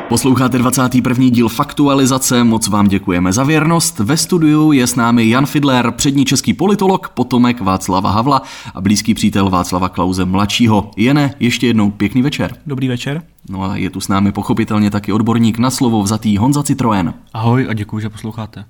Posloucháte 0.10 0.58
21. 0.58 1.30
díl 1.30 1.50
Faktualizace, 1.50 2.44
moc 2.44 2.68
vám 2.68 2.88
děkujeme 2.88 3.34
za 3.34 3.44
věrnost. 3.44 4.00
Ve 4.00 4.18
studiu 4.18 4.72
je 4.72 4.88
s 4.88 4.96
námi 4.96 5.30
Jan 5.30 5.46
Fidler, 5.46 5.92
přední 5.92 6.26
český 6.26 6.54
politolog, 6.54 7.10
potomek 7.10 7.62
Václava 7.62 8.12
Havla 8.12 8.42
a 8.74 8.82
blízký 8.82 9.14
přítel 9.14 9.50
Václava 9.50 9.90
Klauze 9.90 10.26
mladšího. 10.26 10.92
Jene, 10.98 11.34
ještě 11.40 11.68
jednou 11.68 11.92
pěkný 11.92 12.22
večer. 12.22 12.56
Dobrý 12.66 12.88
večer. 12.88 13.22
No 13.50 13.64
a 13.64 13.76
je 13.76 13.90
tu 13.90 14.02
s 14.02 14.08
námi 14.08 14.32
pochopitelně 14.32 14.92
taky 14.92 15.14
odborník 15.14 15.58
na 15.58 15.70
slovo 15.70 16.04
vzatý 16.04 16.38
Honza 16.38 16.64
Citroen. 16.64 17.14
Ahoj 17.34 17.68
a 17.70 17.74
děkuji, 17.74 18.00
že 18.00 18.10
posloucháte. 18.10 18.66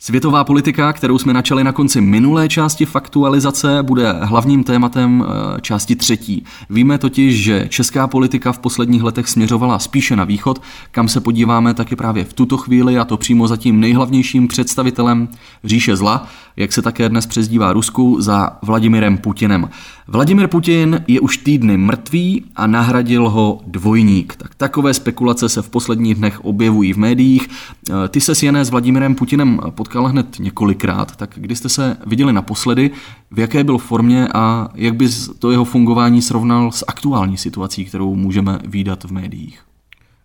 Světová 0.00 0.44
politika, 0.44 0.92
kterou 0.92 1.18
jsme 1.18 1.32
načali 1.32 1.64
na 1.64 1.72
konci 1.72 2.00
minulé 2.00 2.48
části 2.48 2.84
faktualizace, 2.84 3.82
bude 3.82 4.12
hlavním 4.12 4.64
tématem 4.64 5.24
eh, 5.26 5.60
části 5.60 5.96
třetí. 5.96 6.44
Víme 6.70 6.98
totiž, 6.98 7.42
že 7.42 7.66
česká 7.68 8.06
politika 8.06 8.52
v 8.52 8.58
posledních 8.58 9.02
letech 9.02 9.28
směřovala 9.28 9.78
spíše 9.78 10.16
na 10.16 10.24
východ, 10.24 10.62
kam 10.90 11.08
se 11.08 11.20
podíváme 11.20 11.74
taky 11.74 11.96
právě 11.96 12.24
v 12.24 12.32
tuto 12.32 12.56
chvíli 12.56 12.98
a 12.98 13.04
to 13.04 13.16
přímo 13.16 13.48
za 13.48 13.56
tím 13.56 13.80
nejhlavnějším 13.80 14.48
představitelem 14.48 15.28
říše 15.64 15.96
zla, 15.96 16.26
jak 16.58 16.72
se 16.72 16.82
také 16.82 17.08
dnes 17.08 17.26
přezdívá 17.26 17.72
Rusku, 17.72 18.20
za 18.20 18.50
Vladimirem 18.62 19.18
Putinem. 19.18 19.68
Vladimir 20.08 20.48
Putin 20.48 21.04
je 21.08 21.20
už 21.20 21.36
týdny 21.36 21.76
mrtvý 21.76 22.44
a 22.56 22.66
nahradil 22.66 23.28
ho 23.28 23.60
dvojník. 23.66 24.36
Tak 24.36 24.54
takové 24.54 24.94
spekulace 24.94 25.48
se 25.48 25.62
v 25.62 25.70
posledních 25.70 26.14
dnech 26.14 26.44
objevují 26.44 26.92
v 26.92 26.98
médiích. 26.98 27.48
Eh, 27.90 28.08
ty 28.08 28.20
se 28.20 28.46
Jené 28.46 28.64
s 28.64 28.70
Vladimirem 28.70 29.14
Putinem 29.14 29.60
potkal 29.70 30.06
hned 30.06 30.38
několikrát, 30.38 31.16
tak 31.16 31.30
kdy 31.36 31.56
jste 31.56 31.68
se 31.68 31.96
viděli 32.06 32.32
naposledy, 32.32 32.90
v 33.30 33.38
jaké 33.38 33.64
byl 33.64 33.78
formě 33.78 34.28
a 34.34 34.68
jak 34.74 34.94
by 34.94 35.08
to 35.38 35.50
jeho 35.50 35.64
fungování 35.64 36.22
srovnal 36.22 36.72
s 36.72 36.84
aktuální 36.88 37.36
situací, 37.36 37.84
kterou 37.84 38.14
můžeme 38.14 38.58
výdat 38.64 39.04
v 39.04 39.12
médiích? 39.12 39.67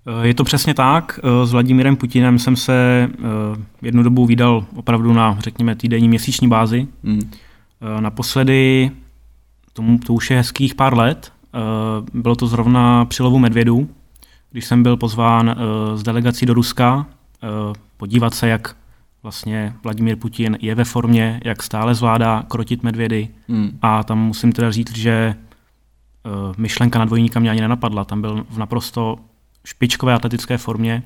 Eh, 0.07 0.27
je 0.27 0.33
to 0.33 0.43
přesně 0.43 0.73
tak. 0.73 1.19
Eh, 1.23 1.45
s 1.45 1.51
Vladimírem 1.51 1.95
Putinem 1.95 2.39
jsem 2.39 2.55
se 2.55 3.09
jednu 3.81 4.03
dobu 4.03 4.25
vydal 4.25 4.65
opravdu 4.75 5.13
na, 5.13 5.37
řekněme, 5.39 5.75
týdenní 5.75 6.09
měsíční 6.09 6.47
bázi. 6.47 6.87
Hmm. 7.03 7.31
Naposledy 7.99 8.91
tomu, 9.73 9.97
to 9.97 10.13
už 10.13 10.31
je 10.31 10.37
hezkých 10.37 10.75
pár 10.75 10.97
let. 10.97 11.33
Eh, 11.53 11.59
bylo 12.13 12.35
to 12.35 12.47
zrovna 12.47 13.05
při 13.05 13.23
lovu 13.23 13.39
medvědů, 13.39 13.89
když 14.51 14.65
jsem 14.65 14.83
byl 14.83 14.97
pozván 14.97 15.49
eh, 15.49 15.97
z 15.97 16.03
delegací 16.03 16.45
do 16.45 16.53
Ruska 16.53 17.05
eh, 17.43 17.47
podívat 17.97 18.33
se, 18.33 18.47
jak 18.47 18.75
vlastně 19.23 19.73
Vladimír 19.83 20.15
Putin 20.15 20.57
je 20.61 20.75
ve 20.75 20.83
formě, 20.83 21.41
jak 21.43 21.63
stále 21.63 21.95
zvládá 21.95 22.43
krotit 22.47 22.83
medvědy. 22.83 23.29
Hmm. 23.47 23.79
A 23.81 24.03
tam 24.03 24.19
musím 24.19 24.51
teda 24.51 24.71
říct, 24.71 24.95
že 24.97 25.35
myšlenka 26.57 26.99
na 26.99 27.05
dvojníka 27.05 27.39
mě 27.39 27.49
ani 27.49 27.61
nenapadla. 27.61 28.05
Tam 28.05 28.21
byl 28.21 28.45
v 28.49 28.57
naprosto 28.57 29.19
špičkové 29.65 30.13
atletické 30.13 30.57
formě. 30.57 31.03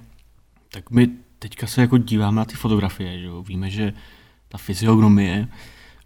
Tak 0.71 0.91
my 0.91 1.09
teďka 1.39 1.67
se 1.67 1.81
jako 1.81 1.97
díváme 1.97 2.37
na 2.37 2.45
ty 2.45 2.55
fotografie, 2.55 3.19
že 3.19 3.25
jo? 3.25 3.43
víme, 3.43 3.69
že 3.69 3.93
ta 4.49 4.57
fyziognomie 4.57 5.47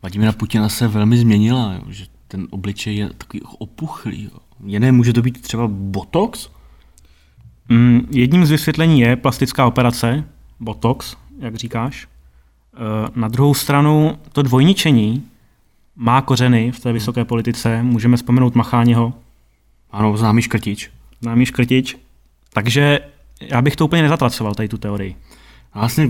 Vladimira 0.02 0.32
Putina 0.32 0.70
se 0.70 0.88
velmi 0.88 1.18
změnila, 1.18 1.74
jo? 1.74 1.82
že 1.88 2.06
ten 2.28 2.48
obličej 2.50 2.96
je 2.96 3.10
takový 3.10 3.42
opuchlý. 3.44 4.24
Jo. 4.24 4.40
Jiné 4.66 4.92
může 4.92 5.14
to 5.14 5.22
být 5.22 5.42
třeba 5.42 5.68
botox? 5.68 6.50
Mm, 7.70 8.08
jedním 8.12 8.46
z 8.46 8.52
vysvětlení 8.52 9.00
je 9.00 9.16
plastická 9.16 9.66
operace, 9.66 10.24
botox, 10.60 11.16
jak 11.40 11.56
říkáš. 11.56 12.08
E, 12.08 13.20
na 13.20 13.28
druhou 13.28 13.54
stranu 13.54 14.18
to 14.32 14.42
dvojničení 14.42 15.24
má 15.96 16.22
kořeny 16.22 16.72
v 16.72 16.80
té 16.80 16.94
vysoké 16.94 17.26
politice. 17.26 17.84
Můžeme 17.84 18.18
vzpomenout 18.18 18.56
Macháněho. 18.56 19.14
Ano, 19.92 20.18
známý 20.18 20.42
škrtič. 20.42 20.92
Známý 21.22 21.46
škrtič. 21.46 21.98
Takže 22.54 23.00
já 23.42 23.62
bych 23.62 23.76
to 23.76 23.86
úplně 23.86 24.02
nezatracoval, 24.02 24.56
tady 24.56 24.70
tu 24.70 24.78
teorii. 24.78 25.16
Vlastně 25.76 26.10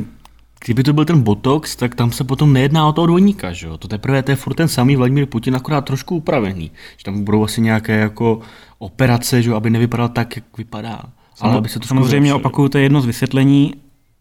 kdyby 0.65 0.84
to 0.84 0.93
byl 0.93 1.06
ten 1.06 1.21
Botox, 1.21 1.75
tak 1.75 1.95
tam 1.95 2.12
se 2.12 2.23
potom 2.23 2.54
nejedná 2.54 2.88
o 2.88 2.91
toho 2.91 3.08
dvojníka, 3.08 3.54
že 3.54 3.67
jo? 3.67 3.77
To 3.77 3.88
teprve 3.88 4.23
to 4.23 4.32
je 4.32 4.36
furt 4.36 4.54
ten 4.54 4.67
samý 4.67 4.95
Vladimír 4.95 5.25
Putin, 5.25 5.56
akorát 5.56 5.86
trošku 5.86 6.15
upravený. 6.15 6.71
Že 6.97 7.04
tam 7.04 7.23
budou 7.23 7.43
asi 7.43 7.62
nějaké 7.62 7.99
jako 7.99 8.39
operace, 8.77 9.41
že 9.41 9.49
jo, 9.49 9.56
aby 9.56 9.69
nevypadal 9.69 10.10
tak, 10.10 10.36
jak 10.36 10.58
vypadá. 10.58 11.01
Ale 11.39 11.58
aby 11.58 11.69
se 11.69 11.80
to 11.80 11.88
samozřejmě 11.88 12.34
opakuju, 12.34 12.69
to 12.69 12.77
je 12.77 12.84
jedno 12.84 13.01
z 13.01 13.06
vysvětlení. 13.06 13.73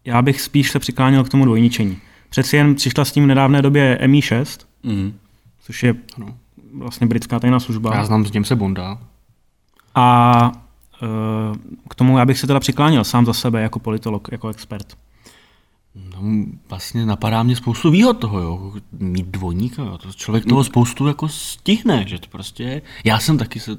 Já 0.05 0.21
bych 0.21 0.41
spíš 0.41 0.71
se 0.71 0.79
přikláněl 0.79 1.23
k 1.23 1.29
tomu 1.29 1.45
dvojničení. 1.45 1.97
Přeci 2.29 2.55
jen 2.55 2.75
přišla 2.75 3.05
s 3.05 3.11
tím 3.11 3.23
v 3.23 3.27
nedávné 3.27 3.61
době 3.61 3.99
MI6, 4.01 4.65
mm. 4.83 5.13
což 5.61 5.83
je 5.83 5.95
no. 6.17 6.35
vlastně 6.73 7.07
britská 7.07 7.39
tajná 7.39 7.59
služba. 7.59 7.95
Já 7.95 8.05
znám 8.05 8.25
s 8.25 8.31
se 8.43 8.55
Bonda. 8.55 8.97
A 9.95 10.51
k 11.89 11.95
tomu 11.95 12.17
já 12.17 12.25
bych 12.25 12.39
se 12.39 12.47
teda 12.47 12.59
přikláněl 12.59 13.03
sám 13.03 13.25
za 13.25 13.33
sebe 13.33 13.61
jako 13.61 13.79
politolog, 13.79 14.27
jako 14.31 14.47
expert. 14.47 14.97
No, 15.95 16.45
vlastně 16.69 17.05
napadá 17.05 17.43
mě 17.43 17.55
spoustu 17.55 17.91
výhod 17.91 18.13
toho, 18.13 18.39
jo. 18.39 18.73
Mít 18.99 19.27
dvojníka, 19.27 19.83
jo. 19.83 19.97
To 19.97 20.13
člověk 20.13 20.45
toho 20.45 20.63
spoustu 20.63 21.07
jako 21.07 21.27
stihne, 21.27 22.03
že 22.07 22.19
to 22.19 22.27
prostě 22.29 22.81
Já 23.03 23.19
jsem 23.19 23.37
taky 23.37 23.59
se 23.59 23.77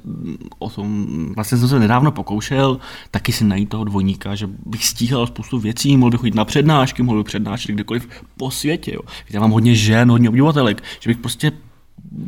o 0.59 0.69
tom, 0.69 1.07
vlastně 1.35 1.57
jsem 1.57 1.67
se 1.67 1.79
nedávno 1.79 2.11
pokoušel 2.11 2.79
taky 3.11 3.31
si 3.31 3.43
najít 3.43 3.69
toho 3.69 3.83
dvojníka, 3.83 4.35
že 4.35 4.47
bych 4.65 4.85
stíhal 4.85 5.27
spoustu 5.27 5.59
věcí, 5.59 5.97
mohl 5.97 6.11
bych 6.11 6.19
chodit 6.19 6.35
na 6.35 6.45
přednášky, 6.45 7.03
mohl 7.03 7.19
bych 7.19 7.25
přednášet 7.25 7.71
kdekoliv 7.71 8.07
po 8.37 8.51
světě, 8.51 8.93
jo. 8.93 9.01
Já 9.29 9.39
mám 9.39 9.51
hodně 9.51 9.75
žen, 9.75 10.11
hodně 10.11 10.29
obyvatelek, 10.29 10.83
že 10.99 11.09
bych 11.09 11.17
prostě 11.17 11.51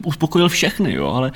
uspokojil 0.06 0.50
všechny, 0.50 0.94
jo, 0.94 1.08
ale 1.08 1.32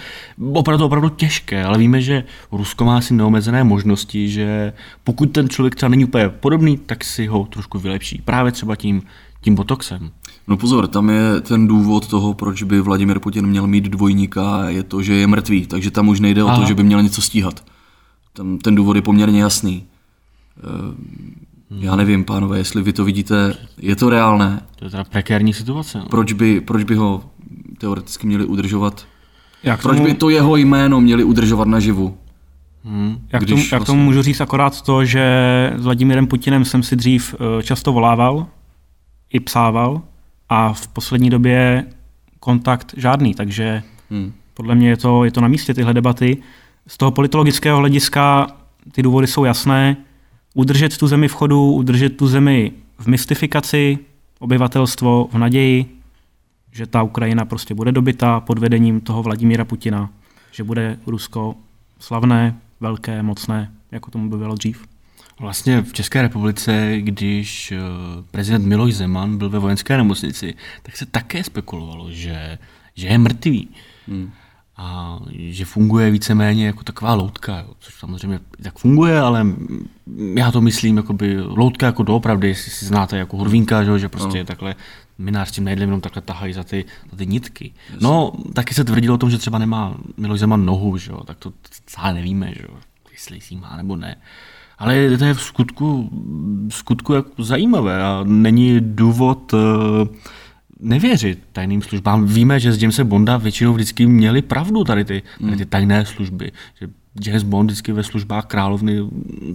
opravdu, 0.54 0.86
opravdu 0.86 1.10
těžké, 1.10 1.64
ale 1.64 1.78
víme, 1.78 2.02
že 2.02 2.24
Rusko 2.52 2.86
má 2.86 2.98
asi 2.98 3.14
neomezené 3.14 3.64
možnosti, 3.64 4.30
že 4.30 4.74
pokud 5.04 5.26
ten 5.26 5.50
člověk 5.50 5.76
třeba 5.76 5.90
není 5.90 6.06
úplně 6.06 6.30
podobný, 6.30 6.78
tak 6.78 7.04
si 7.04 7.28
ho 7.28 7.46
trošku 7.46 7.80
vylepší. 7.80 8.22
Právě 8.26 8.52
třeba 8.52 8.76
tím, 8.76 9.02
tím 9.42 9.56
botoxem. 9.56 10.12
No 10.48 10.58
pozor, 10.58 10.88
tam 10.88 11.10
je 11.10 11.42
ten 11.42 11.68
důvod 11.68 12.08
toho, 12.08 12.34
proč 12.34 12.64
by 12.64 12.82
Vladimir 12.82 13.20
Putin 13.20 13.48
měl 13.48 13.68
mít 13.68 13.84
dvojníka, 13.84 14.70
je 14.70 14.84
to, 14.84 15.02
že 15.02 15.14
je 15.14 15.28
mrtvý, 15.28 15.66
takže 15.66 15.92
tam 15.92 16.08
už 16.08 16.20
nejde 16.20 16.42
Aha. 16.42 16.58
o 16.58 16.60
to, 16.62 16.68
že 16.68 16.74
by 16.74 16.84
měl 16.84 17.04
něco 17.04 17.22
stíhat. 17.22 17.64
Tam 18.34 18.58
ten 18.58 18.76
důvod 18.76 18.96
je 18.96 19.02
poměrně 19.02 19.42
jasný. 19.42 19.84
Eh, 20.58 21.40
já 21.72 21.96
nevím, 21.96 22.24
pánové, 22.24 22.58
jestli 22.58 22.84
vy 22.84 22.94
to 22.94 23.06
vidíte, 23.06 23.56
je 23.78 23.96
to 23.96 24.10
reálné. 24.10 24.62
To 24.76 24.86
je 24.86 24.92
teda 24.92 25.04
prekérní 25.04 25.54
situace. 25.54 25.98
No. 25.98 26.06
Proč, 26.06 26.34
by, 26.34 26.62
proč 26.62 26.84
by 26.84 26.96
ho 26.96 27.24
teoreticky 27.80 28.28
měli 28.28 28.46
udržovat. 28.46 29.08
Jak 29.64 29.82
Proč 29.82 29.98
tomu... 29.98 30.08
by 30.08 30.14
to 30.14 30.30
jeho 30.30 30.56
jméno 30.56 31.02
měli 31.02 31.24
udržovat 31.24 31.68
naživu? 31.68 32.18
Hmm. 32.84 33.18
Jak, 33.34 33.46
tomu, 33.46 33.62
jak 33.62 33.72
vlastně... 33.72 33.86
tomu 33.86 34.04
můžu 34.04 34.22
říct 34.22 34.42
akorát 34.42 34.82
to, 34.82 35.06
že 35.06 35.24
s 35.78 35.84
Vladimírem 35.84 36.28
Putinem 36.28 36.66
jsem 36.66 36.84
si 36.84 36.96
dřív 36.96 37.36
eh, 37.36 37.64
často 37.64 37.94
volával, 37.94 38.48
i 39.34 39.40
psával 39.40 40.02
a 40.50 40.74
v 40.74 40.88
poslední 40.88 41.30
době 41.30 41.86
kontakt 42.40 42.94
žádný, 42.98 43.34
takže 43.34 43.84
hmm. 44.10 44.34
podle 44.54 44.76
mě 44.76 44.90
je 44.90 44.98
to, 44.98 45.24
je 45.24 45.32
to 45.32 45.42
na 45.42 45.48
místě 45.48 45.74
tyhle 45.74 45.94
debaty. 45.94 46.38
Z 46.88 46.98
toho 46.98 47.12
politologického 47.12 47.78
hlediska 47.80 48.48
ty 48.92 49.02
důvody 49.02 49.28
jsou 49.28 49.46
jasné. 49.46 49.98
Udržet 50.54 50.98
tu 50.98 51.08
zemi 51.08 51.28
v 51.28 51.34
chodu, 51.34 51.72
udržet 51.72 52.18
tu 52.18 52.28
zemi 52.28 52.72
v 52.98 53.08
mystifikaci, 53.08 53.98
obyvatelstvo 54.40 55.30
v 55.32 55.38
naději, 55.38 55.99
že 56.72 56.86
ta 56.86 57.04
Ukrajina 57.04 57.46
prostě 57.46 57.74
bude 57.74 57.92
dobyta 57.92 58.40
pod 58.40 58.60
vedením 58.60 59.02
toho 59.02 59.24
Vladimíra 59.24 59.66
Putina, 59.66 60.10
že 60.52 60.64
bude 60.64 60.98
Rusko 61.08 61.56
slavné, 62.00 62.56
velké, 62.80 63.24
mocné, 63.24 63.72
jako 63.92 64.12
tomu 64.12 64.30
by 64.30 64.38
bylo 64.38 64.56
dřív. 64.56 64.88
Vlastně 65.40 65.82
v 65.82 65.94
České 65.94 66.22
republice, 66.22 66.96
když 67.00 67.72
eh, 67.72 67.78
prezident 68.32 68.66
Miloš 68.66 68.94
Zeman 68.94 69.38
byl 69.38 69.50
ve 69.50 69.60
vojenské 69.60 69.98
nemocnici, 69.98 70.54
tak 70.84 70.98
se 70.98 71.06
také 71.06 71.44
spekulovalo, 71.44 72.12
že, 72.12 72.58
že 72.96 73.08
je 73.08 73.18
mrtvý. 73.18 73.68
Hmm. 74.08 74.32
A 74.82 75.20
že 75.38 75.66
funguje 75.66 76.12
víceméně 76.12 76.66
jako 76.66 76.84
taková 76.84 77.14
loutka, 77.14 77.60
jo, 77.60 77.74
což 77.80 77.94
samozřejmě 78.00 78.40
tak 78.64 78.80
funguje, 78.80 79.20
ale 79.20 79.46
já 80.36 80.52
to 80.52 80.62
myslím, 80.62 80.98
jakoby 80.98 81.42
loutka 81.42 81.86
jako 81.86 82.04
doopravdy, 82.04 82.48
jestli 82.48 82.72
si 82.72 82.86
znáte 82.86 83.18
jako 83.18 83.38
hurvínka, 83.38 83.84
že, 83.84 84.00
že 84.00 84.10
prostě 84.10 84.38
no. 84.38 84.46
takhle 84.46 84.76
minář 85.18 85.52
tím 85.52 85.64
nejedlem 85.64 85.90
jenom 85.90 86.02
takhle 86.02 86.22
tahají 86.22 86.54
za 86.54 86.64
ty, 86.64 86.86
za 87.12 87.18
ty 87.18 87.28
nitky. 87.28 87.74
Jasně. 87.90 88.08
No, 88.08 88.32
taky 88.54 88.74
se 88.74 88.84
tvrdilo 88.84 89.16
o 89.16 89.18
tom, 89.18 89.30
že 89.30 89.38
třeba 89.38 89.60
nemá 89.60 89.96
Miloš 90.18 90.40
Zeman 90.40 90.66
nohu, 90.66 90.98
že 90.98 91.12
jo, 91.12 91.24
tak 91.24 91.38
to 91.38 91.54
celé 91.86 92.14
nevíme, 92.14 92.54
že 92.56 92.64
jo, 92.70 92.78
jestli 93.12 93.42
si 93.42 93.56
má 93.56 93.78
nebo 93.78 93.96
ne. 93.96 94.16
Ale 94.78 95.18
to 95.18 95.26
je 95.26 95.34
v 95.34 95.42
skutku, 95.42 96.10
v 96.70 96.74
skutku 96.74 97.14
jako 97.14 97.44
zajímavé 97.44 98.04
a 98.04 98.24
není 98.24 98.82
důvod 98.82 99.54
uh, 99.54 99.60
nevěřit 100.80 101.40
tajným 101.52 101.82
službám. 101.82 102.26
Víme, 102.26 102.60
že 102.60 102.74
z 102.74 102.82
Jamesa 102.82 103.04
Bonda 103.04 103.38
většinou 103.38 103.74
vždycky 103.74 104.06
měli 104.06 104.42
pravdu 104.42 104.84
tady 104.84 105.06
ty, 105.06 105.24
tady 105.42 105.58
ty 105.58 105.66
tajné 105.66 106.06
služby. 106.06 106.52
Že 106.80 106.88
James 107.26 107.44
Bond 107.44 107.72
vždycky 107.72 107.92
ve 107.92 108.04
službách 108.04 108.46
královny 108.46 109.00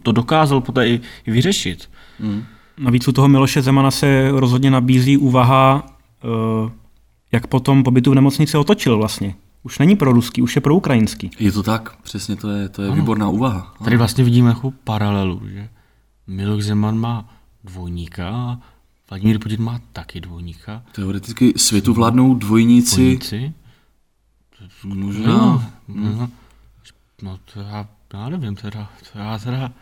to 0.02 0.12
dokázal 0.12 0.60
poté 0.60 0.88
i, 0.88 1.00
i 1.26 1.30
vyřešit. 1.30 1.90
Hmm. 2.20 2.44
Navíc 2.78 3.08
u 3.08 3.12
toho 3.12 3.28
Miloše 3.28 3.62
Zemana 3.62 3.90
se 3.90 4.28
rozhodně 4.30 4.70
nabízí 4.70 5.16
úvaha, 5.16 5.86
uh, 6.24 6.70
jak 7.32 7.46
potom 7.46 7.82
pobytu 7.82 8.10
v 8.10 8.14
nemocnici 8.14 8.56
otočil 8.56 8.98
vlastně. 8.98 9.34
Už 9.62 9.78
není 9.78 9.96
pro 9.96 10.12
ruský, 10.12 10.42
už 10.42 10.56
je 10.56 10.60
pro 10.60 10.74
ukrajinský. 10.74 11.30
Je 11.38 11.52
to 11.52 11.62
tak, 11.62 11.96
přesně, 12.02 12.36
to 12.36 12.50
je, 12.50 12.68
to 12.68 12.82
je 12.82 12.92
výborná 12.92 13.28
úvaha. 13.28 13.60
Ano. 13.60 13.84
Tady 13.84 13.96
vlastně 13.96 14.24
vidíme 14.24 14.48
jako 14.48 14.72
paralelu, 14.84 15.40
že 15.48 15.68
Miloš 16.26 16.64
Zeman 16.64 16.98
má 16.98 17.28
dvojníka 17.64 18.58
Vladimír 19.14 19.38
Putin 19.38 19.62
má 19.62 19.80
taky 19.92 20.20
dvojníka. 20.20 20.82
Teoreticky 20.92 21.52
světu 21.56 21.94
vládnou 21.94 22.34
dvojníci. 22.34 22.96
Dvojníci? 22.96 23.52
Možná. 24.84 25.32
No, 25.32 25.70
no, 25.88 26.30
no 27.22 27.38
to 27.54 27.60
já, 27.60 27.88
já 28.14 28.28
nevím 28.28 28.54
teda. 28.54 28.90
To 29.12 29.18
já 29.18 29.38
teda 29.38 29.72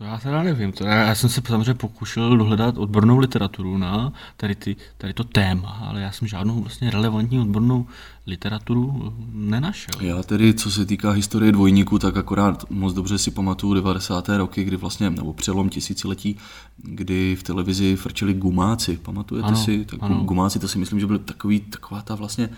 to 0.00 0.06
já 0.06 0.18
teda 0.18 0.42
nevím. 0.42 0.72
To 0.72 0.84
já, 0.84 0.94
já 0.94 1.14
jsem 1.14 1.30
se 1.30 1.42
samozřejmě 1.46 1.74
pokušel 1.74 2.36
dohledat 2.36 2.78
odbornou 2.78 3.18
literaturu 3.18 3.78
na 3.78 4.12
tady, 4.36 4.54
ty, 4.54 4.76
tady 4.98 5.12
to 5.12 5.24
téma, 5.24 5.68
ale 5.68 6.00
já 6.00 6.12
jsem 6.12 6.28
žádnou 6.28 6.60
vlastně 6.60 6.90
relevantní 6.90 7.40
odbornou 7.40 7.86
literaturu 8.26 9.14
nenašel. 9.32 9.94
Já 10.00 10.22
tedy, 10.22 10.54
co 10.54 10.70
se 10.70 10.86
týká 10.86 11.10
historie 11.10 11.52
dvojníků, 11.52 11.98
tak 11.98 12.16
akorát 12.16 12.70
moc 12.70 12.94
dobře 12.94 13.18
si 13.18 13.30
pamatuju 13.30 13.74
90. 13.74 14.28
roky, 14.28 14.64
kdy 14.64 14.76
vlastně, 14.76 15.10
nebo 15.10 15.32
přelom 15.32 15.68
tisíciletí, 15.68 16.36
kdy 16.76 17.36
v 17.36 17.42
televizi 17.42 17.96
frčeli 17.96 18.34
gumáci. 18.34 18.96
Pamatujete 19.02 19.48
Ano, 19.48 19.56
si? 19.56 19.84
Tak 19.84 19.98
ano. 20.02 20.24
gumáci, 20.24 20.58
to 20.58 20.68
si 20.68 20.78
myslím, 20.78 21.00
že 21.00 21.06
byl 21.06 21.18
takový, 21.18 21.60
taková 21.60 22.02
ta 22.02 22.14
vlastně 22.14 22.48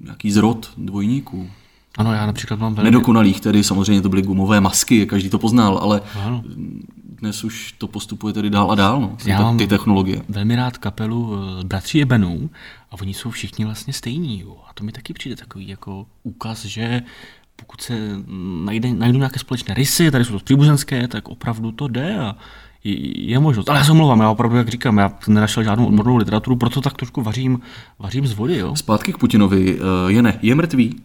nějaký 0.00 0.30
zrod 0.30 0.70
dvojníků. 0.76 1.50
Ano, 1.98 2.12
já 2.12 2.26
například 2.26 2.60
mám 2.60 2.74
velmi... 2.74 2.90
Nedokonalých 2.90 3.40
tedy, 3.40 3.64
samozřejmě 3.64 4.02
to 4.02 4.08
byly 4.08 4.22
gumové 4.22 4.60
masky, 4.60 5.06
každý 5.06 5.30
to 5.30 5.38
poznal, 5.38 5.78
ale 5.78 6.00
Ano. 6.24 6.42
dnes 7.20 7.44
už 7.44 7.72
to 7.72 7.86
postupuje 7.88 8.32
tedy 8.34 8.50
dál 8.50 8.70
a 8.72 8.74
dál, 8.74 9.00
no, 9.00 9.16
ty, 9.24 9.30
Já 9.30 9.40
mám- 9.42 9.58
ty 9.58 9.66
technologie. 9.66 10.22
velmi 10.28 10.56
rád 10.56 10.78
kapelu 10.78 11.34
eh, 11.60 11.64
Bratří 11.64 12.02
Ebenů 12.02 12.50
a 12.90 12.94
oni 13.00 13.14
jsou 13.14 13.30
všichni 13.30 13.64
vlastně 13.64 13.92
stejní. 13.92 14.40
Jo. 14.40 14.56
A 14.70 14.74
to 14.74 14.84
mi 14.84 14.92
taky 14.92 15.12
přijde 15.12 15.36
takový 15.36 15.68
jako 15.68 16.06
úkaz, 16.22 16.64
že 16.64 17.02
pokud 17.56 17.80
se 17.80 17.98
najde, 18.64 18.94
najdou 18.94 19.18
nějaké 19.18 19.38
společné 19.38 19.74
rysy, 19.74 20.10
tady 20.10 20.24
jsou 20.24 20.32
to 20.38 20.44
příbuzenské, 20.44 21.08
tak 21.08 21.28
opravdu 21.28 21.72
to 21.72 21.88
jde 21.88 22.18
a 22.18 22.36
je, 22.84 23.24
je 23.30 23.38
možnost. 23.38 23.68
Ale 23.70 23.78
já 23.78 23.84
se 23.84 23.92
omlouvám, 23.92 24.20
já 24.20 24.30
opravdu, 24.30 24.56
jak 24.56 24.68
říkám, 24.68 24.98
já 24.98 25.12
nenašel 25.28 25.62
žádnou 25.62 25.86
odbornou 25.86 26.16
literaturu, 26.16 26.56
proto 26.56 26.80
tak 26.80 26.92
trošku 26.96 27.22
vařím, 27.22 27.60
vařím 27.98 28.26
z 28.26 28.32
vody. 28.32 28.58
Jo. 28.58 28.76
Zpátky 28.76 29.12
k 29.12 29.18
Putinovi. 29.18 29.78
Eh, 29.78 30.12
Je 30.12 30.22
ne, 30.22 30.38
je 30.42 30.54
mrtvý? 30.54 30.96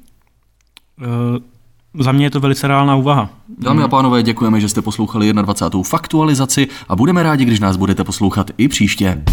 Uh, 1.01 2.01
za 2.03 2.11
mě 2.11 2.25
je 2.25 2.29
to 2.29 2.39
velice 2.39 2.67
reálná 2.67 2.95
úvaha. 2.95 3.29
Dámy 3.57 3.83
a 3.83 3.87
pánové, 3.87 4.23
děkujeme, 4.23 4.61
že 4.61 4.69
jste 4.69 4.81
poslouchali 4.81 5.33
21. 5.33 5.83
faktualizaci 5.83 6.67
a 6.89 6.95
budeme 6.95 7.23
rádi, 7.23 7.45
když 7.45 7.59
nás 7.59 7.77
budete 7.77 8.03
poslouchat 8.03 8.51
i 8.57 8.67
příště. 8.67 9.23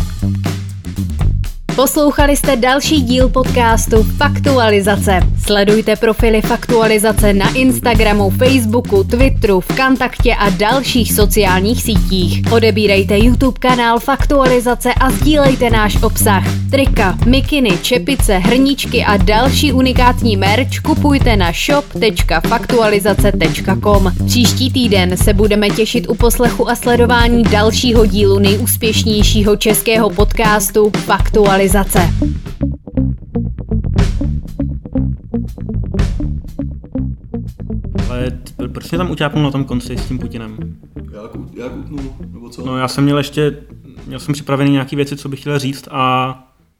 Poslouchali 1.77 2.37
jste 2.37 2.57
další 2.57 3.03
díl 3.03 3.29
podcastu 3.29 4.03
Faktualizace. 4.03 5.21
Sledujte 5.47 5.97
profily 5.97 6.43
Faktualizace 6.43 7.33
na 7.33 7.55
Instagramu, 7.55 8.31
Facebooku, 8.31 9.05
Twitteru, 9.05 9.61
Vkontaktě 9.61 10.35
a 10.35 10.51
dalších 10.51 11.13
sociálních 11.13 11.83
sítích. 11.83 12.43
Odebírejte 12.53 13.19
YouTube 13.19 13.59
kanál 13.59 14.01
Faktualizace 14.01 14.95
a 14.95 15.11
sdílejte 15.11 15.71
náš 15.71 16.03
obsah. 16.03 16.45
Trika, 16.71 17.19
mikiny, 17.27 17.79
čepice, 17.83 18.39
hrníčky 18.39 19.05
a 19.05 19.17
další 19.17 19.73
unikátní 19.73 20.37
merch 20.37 20.81
kupujte 20.83 21.37
na 21.37 21.53
shop.faktualizace.com. 21.53 24.13
Příští 24.27 24.71
týden 24.71 25.17
se 25.17 25.33
budeme 25.33 25.71
těšit 25.71 26.09
u 26.09 26.15
poslechu 26.15 26.71
a 26.71 26.75
sledování 26.75 27.43
dalšího 27.43 28.07
dílu 28.07 28.39
nejúspěšnějšího 28.39 29.57
českého 29.57 30.11
podcastu 30.11 30.93
Faktualizace. 30.97 31.66
Ale 38.11 38.31
t- 38.31 38.69
proč 38.69 38.91
mě 38.91 38.99
tam 38.99 39.11
uťápnul 39.11 39.45
na 39.45 39.51
tom 39.51 39.65
konci 39.65 39.97
s 39.97 40.09
tím 40.09 40.19
Putinem? 40.19 40.77
Jak, 40.97 41.31
jak 41.55 41.77
utnul, 41.77 42.15
nebo 42.33 42.49
co? 42.49 42.67
No 42.67 42.79
já 42.79 42.89
jsem 42.89 43.05
měl 43.05 43.19
ještě, 43.19 43.59
měl 44.07 44.21
jsem 44.21 44.35
připravený 44.35 44.71
nějaké 44.71 44.97
věci, 44.97 45.17
co 45.17 45.29
bych 45.29 45.41
chtěl 45.41 45.59
říct 45.59 45.89
a 45.91 46.35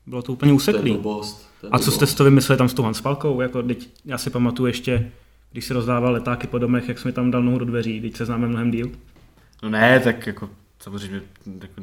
bylo 0.07 0.23
to 0.23 0.33
úplně 0.33 0.53
úseklý. 0.53 0.93
blbost. 0.93 1.49
to 1.61 1.69
A 1.75 1.79
co 1.79 1.91
jste 1.91 2.07
si 2.07 2.17
to 2.17 2.25
vymysleli 2.25 2.59
tam 2.59 2.69
s 2.69 2.75
tou 2.75 2.83
Hanspalkou? 2.83 3.41
Jako, 3.41 3.63
teď, 3.63 3.89
já 4.05 4.19
si 4.19 4.31
pamatuju 4.31 4.67
ještě, 4.67 5.11
když 5.53 5.65
si 5.65 5.75
rozdával 5.75 6.13
letáky 6.13 6.47
po 6.47 6.59
domech, 6.59 6.89
jak 6.89 6.99
jsi 6.99 7.09
mi 7.09 7.13
tam 7.13 7.31
dal 7.31 7.43
nohu 7.43 7.59
do 7.59 7.65
dveří, 7.65 8.01
teď 8.01 8.17
se 8.17 8.25
známe 8.27 8.47
mnohem 8.49 8.71
díl. 8.71 8.91
No 9.63 9.69
ne, 9.69 10.01
tak 10.01 10.27
jako 10.27 10.51
samozřejmě 10.79 11.21
jako, 11.63 11.83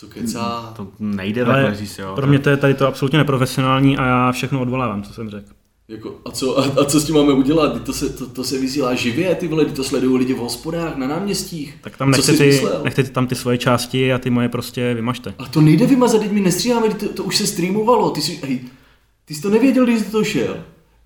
Co 0.00 0.06
kecá? 0.06 0.72
to 0.76 0.88
nejde 0.98 1.44
Ale 1.44 1.54
takhle 1.54 1.74
říct, 1.74 1.98
jo. 1.98 2.12
pro 2.14 2.26
mě 2.26 2.38
to 2.38 2.50
je 2.50 2.56
tady 2.56 2.74
to 2.74 2.86
absolutně 2.86 3.18
neprofesionální 3.18 3.96
a 3.96 4.06
já 4.06 4.32
všechno 4.32 4.60
odvolávám, 4.60 5.02
co 5.02 5.12
jsem 5.12 5.30
řekl. 5.30 5.48
Jako, 5.88 6.20
a, 6.24 6.30
co, 6.30 6.58
a, 6.58 6.64
a, 6.80 6.84
co 6.84 7.00
s 7.00 7.04
tím 7.04 7.14
máme 7.14 7.32
udělat? 7.32 7.82
To 7.84 7.92
se, 7.92 8.08
to, 8.08 8.26
to 8.26 8.44
se 8.44 8.58
vysílá 8.58 8.94
živě, 8.94 9.34
ty 9.34 9.48
vole, 9.48 9.64
to 9.64 9.84
sledují 9.84 10.18
lidi 10.18 10.34
v 10.34 10.38
hospodách, 10.38 10.96
na 10.96 11.06
náměstích. 11.06 11.78
Tak 11.80 11.96
tam 11.96 12.10
nechte 12.10 12.32
ty, 12.32 12.62
nechte 12.84 13.02
ty 13.02 13.10
tam 13.10 13.26
ty 13.26 13.34
svoje 13.34 13.58
části 13.58 14.12
a 14.12 14.18
ty 14.18 14.30
moje 14.30 14.48
prostě 14.48 14.94
vymažte. 14.94 15.34
A 15.38 15.46
to 15.46 15.60
nejde 15.60 15.86
vymazat, 15.86 16.20
teď 16.20 16.32
my 16.32 16.40
nestříháme, 16.40 16.88
to, 16.88 17.08
to 17.08 17.24
už 17.24 17.36
se 17.36 17.46
streamovalo, 17.46 18.10
ty 18.10 18.20
jsi, 18.20 18.40
hej, 18.42 18.60
ty 19.24 19.34
jsi 19.34 19.42
to 19.42 19.50
nevěděl, 19.50 19.84
když 19.84 20.00
jsi 20.00 20.10
to 20.10 20.24
šel. 20.24 20.56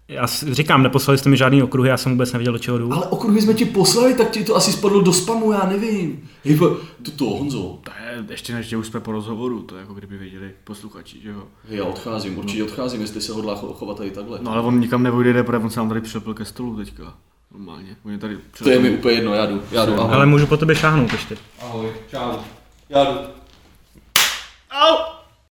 Já 0.08 0.26
si 0.26 0.54
říkám, 0.54 0.82
neposlali 0.82 1.18
jste 1.18 1.28
mi 1.28 1.36
žádný 1.36 1.62
okruhy, 1.62 1.88
já 1.88 1.96
jsem 1.96 2.12
vůbec 2.12 2.32
nevěděl, 2.32 2.52
do 2.52 2.58
čeho 2.58 2.78
jdu. 2.78 2.92
Ale 2.92 3.06
okruhy 3.06 3.40
jsme 3.42 3.54
ti 3.54 3.64
poslali, 3.64 4.14
tak 4.14 4.30
ti 4.30 4.44
to 4.44 4.56
asi 4.56 4.72
spadlo 4.72 5.00
do 5.00 5.12
spamu, 5.12 5.52
já 5.52 5.66
nevím. 5.66 6.28
Hej, 6.44 6.54
vole, 6.54 6.76
to, 7.02 7.10
to 7.10 7.24
Honzo. 7.24 7.78
To 7.84 7.90
je, 8.10 8.24
ještě 8.30 8.54
než 8.54 8.72
už 8.72 8.86
jsme 8.86 9.00
po 9.00 9.12
rozhovoru, 9.12 9.62
to 9.62 9.74
je 9.74 9.80
jako 9.80 9.94
kdyby 9.94 10.18
věděli 10.18 10.50
posluchači, 10.64 11.20
že 11.22 11.28
jo. 11.28 11.42
Hej, 11.68 11.78
já 11.78 11.84
odcházím, 11.84 12.38
určitě 12.38 12.64
odcházím, 12.64 13.00
jestli 13.00 13.20
se 13.20 13.32
hodlá 13.32 13.54
cho- 13.62 13.74
chovat 13.74 13.96
tady 13.96 14.10
takhle. 14.10 14.38
No 14.42 14.50
ale 14.52 14.62
on 14.62 14.80
nikam 14.80 15.02
nevojde, 15.02 15.42
protože 15.42 15.58
on 15.64 15.70
se 15.70 15.80
nám 15.80 15.88
tady 15.88 16.00
přilepil 16.00 16.34
ke 16.34 16.44
stolu 16.44 16.76
teďka. 16.76 17.14
Normálně. 17.52 17.96
On 18.04 18.12
je 18.12 18.18
tady 18.18 18.38
To 18.58 18.70
je 18.70 18.78
mi 18.78 18.90
úplně 18.90 19.14
jedno, 19.14 19.34
já 19.34 19.46
jdu, 19.46 19.62
já 19.70 19.86
jdu, 19.86 20.00
ahoj. 20.00 20.14
Ale 20.14 20.26
můžu 20.26 20.46
po 20.46 20.56
tobě 20.56 20.76
šáhnout 20.76 21.12
ještě. 21.12 21.36
Ahoj, 21.62 21.92
čau. 22.10 22.32
Já 22.88 23.04
jdu. 23.04 23.18
Au! 24.70 24.96